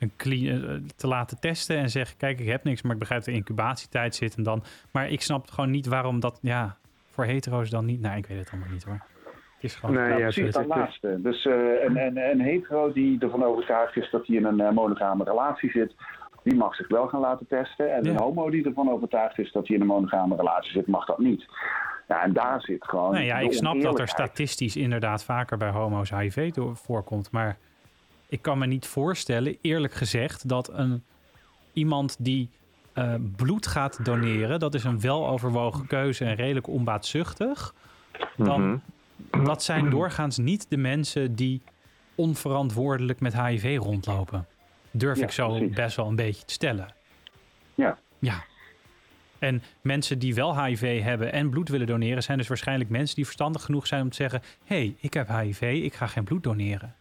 [0.00, 3.22] een clean, eh, te laten testen en zeggen: Kijk, ik heb niks, maar ik begrijp
[3.22, 4.62] de incubatietijd zit en dan.
[4.92, 6.76] Maar ik snap gewoon niet waarom dat ja,
[7.10, 8.00] voor hetero's dan niet.
[8.00, 9.00] Nou, ik weet het allemaal niet hoor.
[9.54, 9.94] Het is gewoon.
[9.94, 11.18] Nee, Nou, ja, precies dat laatste.
[11.22, 11.52] Dus eh,
[11.84, 15.70] een, een, een hetero die ervan overtuigd is dat hij in een eh, monogame relatie
[15.70, 15.94] zit,
[16.42, 17.94] die mag zich wel gaan laten testen.
[17.94, 18.10] En Ja.
[18.10, 21.18] een homo die ervan overtuigd is dat hij in een monogame relatie zit, mag dat
[21.18, 21.44] niet.
[22.08, 23.12] Ja, en daar zit gewoon.
[23.12, 27.30] Nou ja, ik snap dat er statistisch inderdaad vaker bij homo's HIV voorkomt.
[27.30, 27.56] Maar
[28.30, 31.04] ik kan me niet voorstellen, eerlijk gezegd, dat een,
[31.72, 32.50] iemand die
[32.92, 37.74] eh, bloed gaat doneren, dat is een weloverwogen keuze en redelijk onbaatzuchtig.
[38.36, 38.82] Dan,
[39.44, 41.62] dat zijn doorgaans niet de mensen die
[42.14, 44.46] onverantwoordelijk met HIV rondlopen.
[44.90, 45.76] Durf Ja, ik zo precies.
[45.76, 46.94] best wel een beetje te stellen.
[47.74, 47.98] Ja.
[48.18, 48.44] Ja.
[49.38, 53.24] En mensen die wel HIV hebben en bloed willen doneren, zijn dus waarschijnlijk mensen die
[53.24, 56.42] verstandig genoeg zijn om te zeggen: hé, hey, ik heb HIV, ik ga geen bloed
[56.42, 56.94] doneren.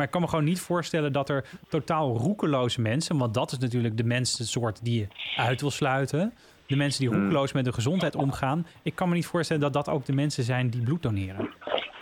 [0.00, 3.58] Maar ik kan me gewoon niet voorstellen dat er totaal roekeloze mensen, want dat is
[3.58, 6.34] natuurlijk de mensensoort die je uit wil sluiten.
[6.66, 8.66] De mensen die roekeloos met hun gezondheid omgaan.
[8.82, 11.50] Ik kan me niet voorstellen dat dat ook de mensen zijn die bloed doneren.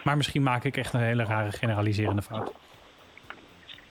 [0.05, 2.53] Maar misschien maak ik echt een hele rare generaliserende fout.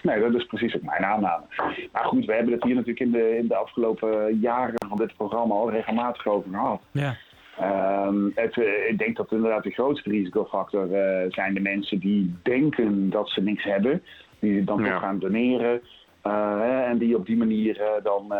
[0.02, 1.44] Nee, dat is precies ook mijn aanname.
[1.92, 5.16] Maar goed, we hebben het hier natuurlijk in de, in de afgelopen jaren van dit
[5.16, 6.82] programma al regelmatig over gehad.
[6.92, 7.18] Ja,
[7.60, 12.36] Ehm, het, eh, ik denk dat inderdaad de grootste risicofactor eh, zijn de mensen die
[12.44, 14.04] denken dat ze niks hebben.
[14.40, 14.92] Die dan Ja.
[14.92, 15.82] toch gaan doneren.
[16.22, 18.34] eh, en die op die manier dan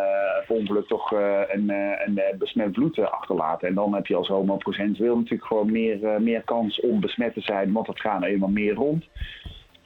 [0.48, 1.12] ongeluk toch
[1.48, 1.68] een,
[2.04, 3.68] een besmet bloed achterlaten.
[3.68, 7.40] En dan heb je als homo procentueel natuurlijk gewoon meer, meer kans om besmet te
[7.40, 7.72] zijn.
[7.72, 9.04] Want het gaat nou eenmaal meer rond.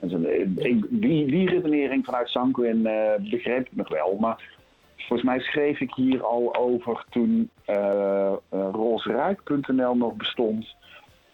[0.00, 0.12] Dus,
[0.56, 4.16] ik- die, die redenering vanuit Sanquin eh begrijp ik nog wel.
[4.20, 4.51] Maar
[5.12, 10.76] volgens mij schreef ik hier al over toen eh eh, roosruik.nl nog bestond.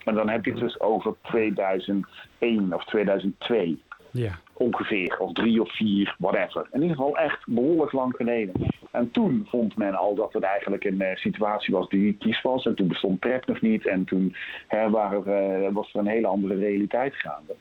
[0.05, 4.39] Maar dan heb je het dus over 2001 of 2002 ja.
[4.53, 5.19] ongeveer.
[5.19, 6.69] Of drie of vier, whatever.
[6.73, 8.53] In ieder geval echt behoorlijk lang geleden.
[8.91, 12.67] En toen vond men al dat het eigenlijk een eh, situatie was die kies was.
[12.67, 13.87] En toen bestond PrEP nog niet.
[13.87, 17.55] En toen hè, waren, was er een hele andere realiteit gaande.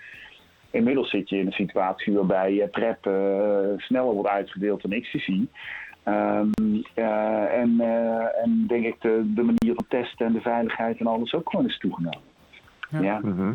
[0.71, 3.03] Inmiddels zit je in een situatie waarbij PrEP
[3.77, 5.47] sneller wordt uitgedeeld dan ecstasy.
[6.07, 6.49] Ehm,
[6.93, 11.07] eh, en, eh, en denk ik de, de manier van testen en de veiligheid en
[11.07, 12.19] alles ook gewoon is toegenomen.
[12.89, 13.01] Ja.
[13.01, 13.19] Ja.
[13.23, 13.53] Mhm.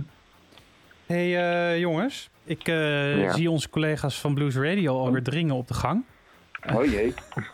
[1.06, 1.36] hey,
[1.72, 2.30] eh, jongens.
[2.44, 3.32] Ik eh, Ja.
[3.32, 6.04] zie onze collega's van Blues Radio alweer dringen op de gang.
[6.74, 7.14] Oh jee.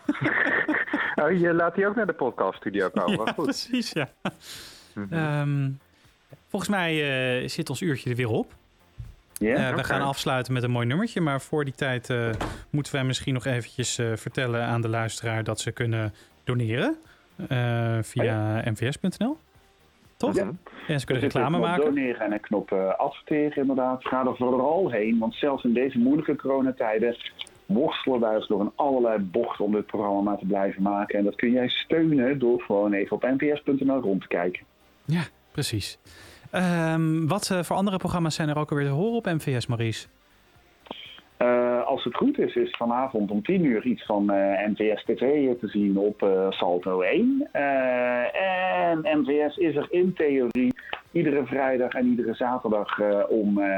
[1.22, 3.24] Oh, je laat die ook naar de podcaststudio komen.
[3.24, 3.44] ja, goed.
[3.44, 4.08] precies, ja.
[4.94, 5.12] Mhm.
[5.14, 5.70] Ehm,
[6.48, 6.92] volgens mij
[7.42, 8.52] eh, zit ons uurtje er weer op.
[9.40, 11.20] Eh, we gaan afsluiten met een mooi nummertje.
[11.20, 12.30] Maar voor die tijd eh,
[12.70, 16.14] moeten wij misschien nog eventjes eh, vertellen aan de luisteraar dat ze kunnen
[16.44, 16.96] doneren
[18.00, 19.36] via mvs.nl.
[20.16, 20.34] Toch?
[20.34, 20.50] Ja.
[20.88, 21.84] En ze kunnen zit reclame maken.
[21.84, 24.06] doneren en een knop adverteren inderdaad.
[24.06, 27.16] Ga er vooral heen, want zelfs in deze moeilijke coronatijden
[27.66, 31.18] worstelen wij door een allerlei bochten om dit programma maar te blijven maken.
[31.18, 34.62] En dat kun jij steunen door gewoon even op nps.nl rond te kijken.
[35.04, 35.22] Ja,
[35.52, 35.98] precies.
[36.50, 40.06] Ehm, wat eh, voor andere programma's zijn er ook alweer te horen op MVS, Maurice?
[41.36, 45.54] Eh, als het goed is, is vanavond om 10 uur iets van eh NVS TV
[45.58, 47.48] te zien op Salto 1.
[47.52, 50.74] Eh, en NVS is er in theorie
[51.12, 53.68] iedere vrijdag en iedere zaterdag eh, om eh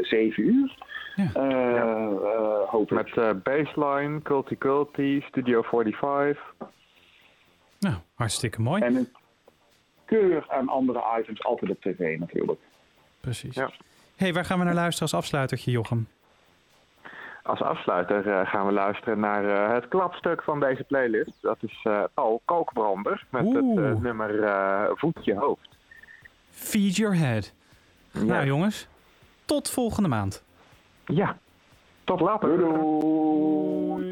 [0.00, 0.76] 7 uur.
[1.16, 1.30] Ja.
[1.34, 2.88] Eh, eh.
[2.88, 4.22] Met eh, Baseline,
[4.58, 6.54] Culty, Studio 45.
[7.80, 8.82] Nou, hartstikke mooi.
[8.82, 9.08] En
[10.04, 12.60] keur aan andere items altijd op tv natuurlijk.
[13.20, 13.54] Precies.
[13.54, 13.70] Ja.
[14.16, 16.08] hey, waar gaan we naar luisteren als afsluitertje, Jochem?
[17.42, 21.32] Als afsluiter eh, gaan we luisteren naar eh, het klapstuk van deze playlist.
[21.40, 23.90] Dat is eh Paul Kookbrander met het Oeh.
[23.90, 25.68] eh, nummer eh, Voet je hoofd.
[26.50, 27.52] Feed your head.
[28.12, 28.88] Nou, jongens,
[29.44, 30.42] tot volgende maand.
[31.06, 31.36] Ja,
[32.04, 32.48] tot later.
[32.58, 34.10] Doei doei!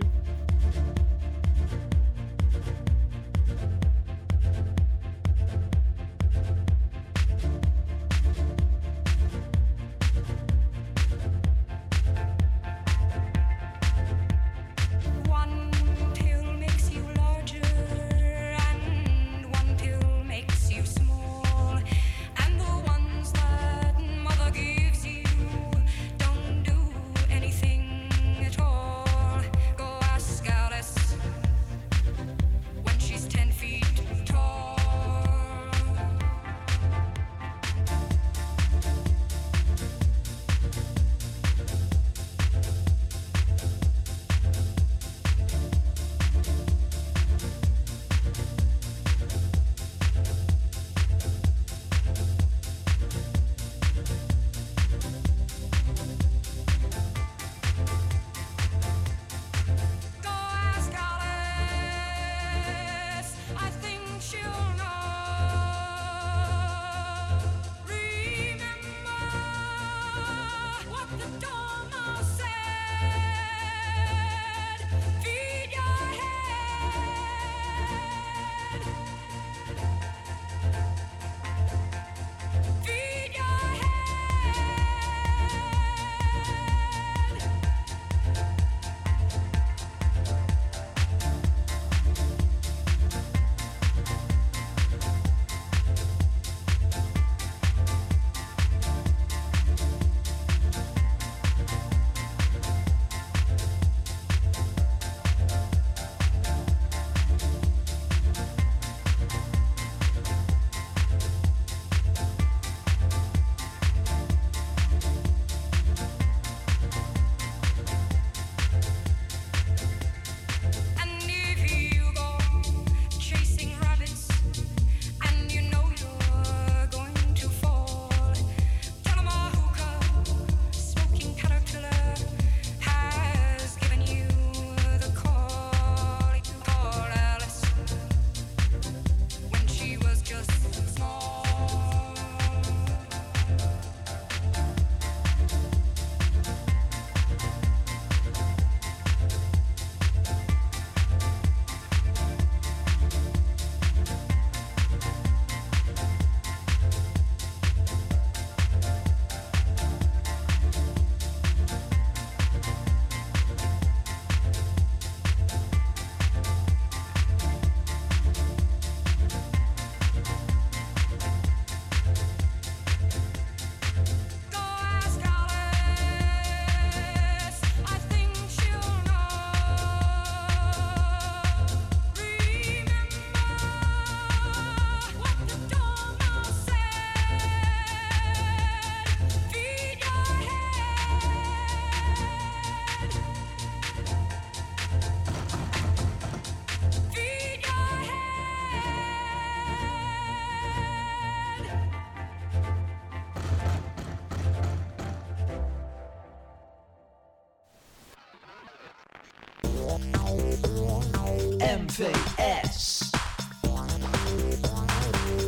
[211.78, 213.10] MVS.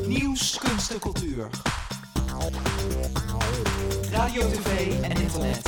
[0.07, 1.49] Nieuws, kunst en cultuur.
[4.11, 5.64] Radio, tv en internet.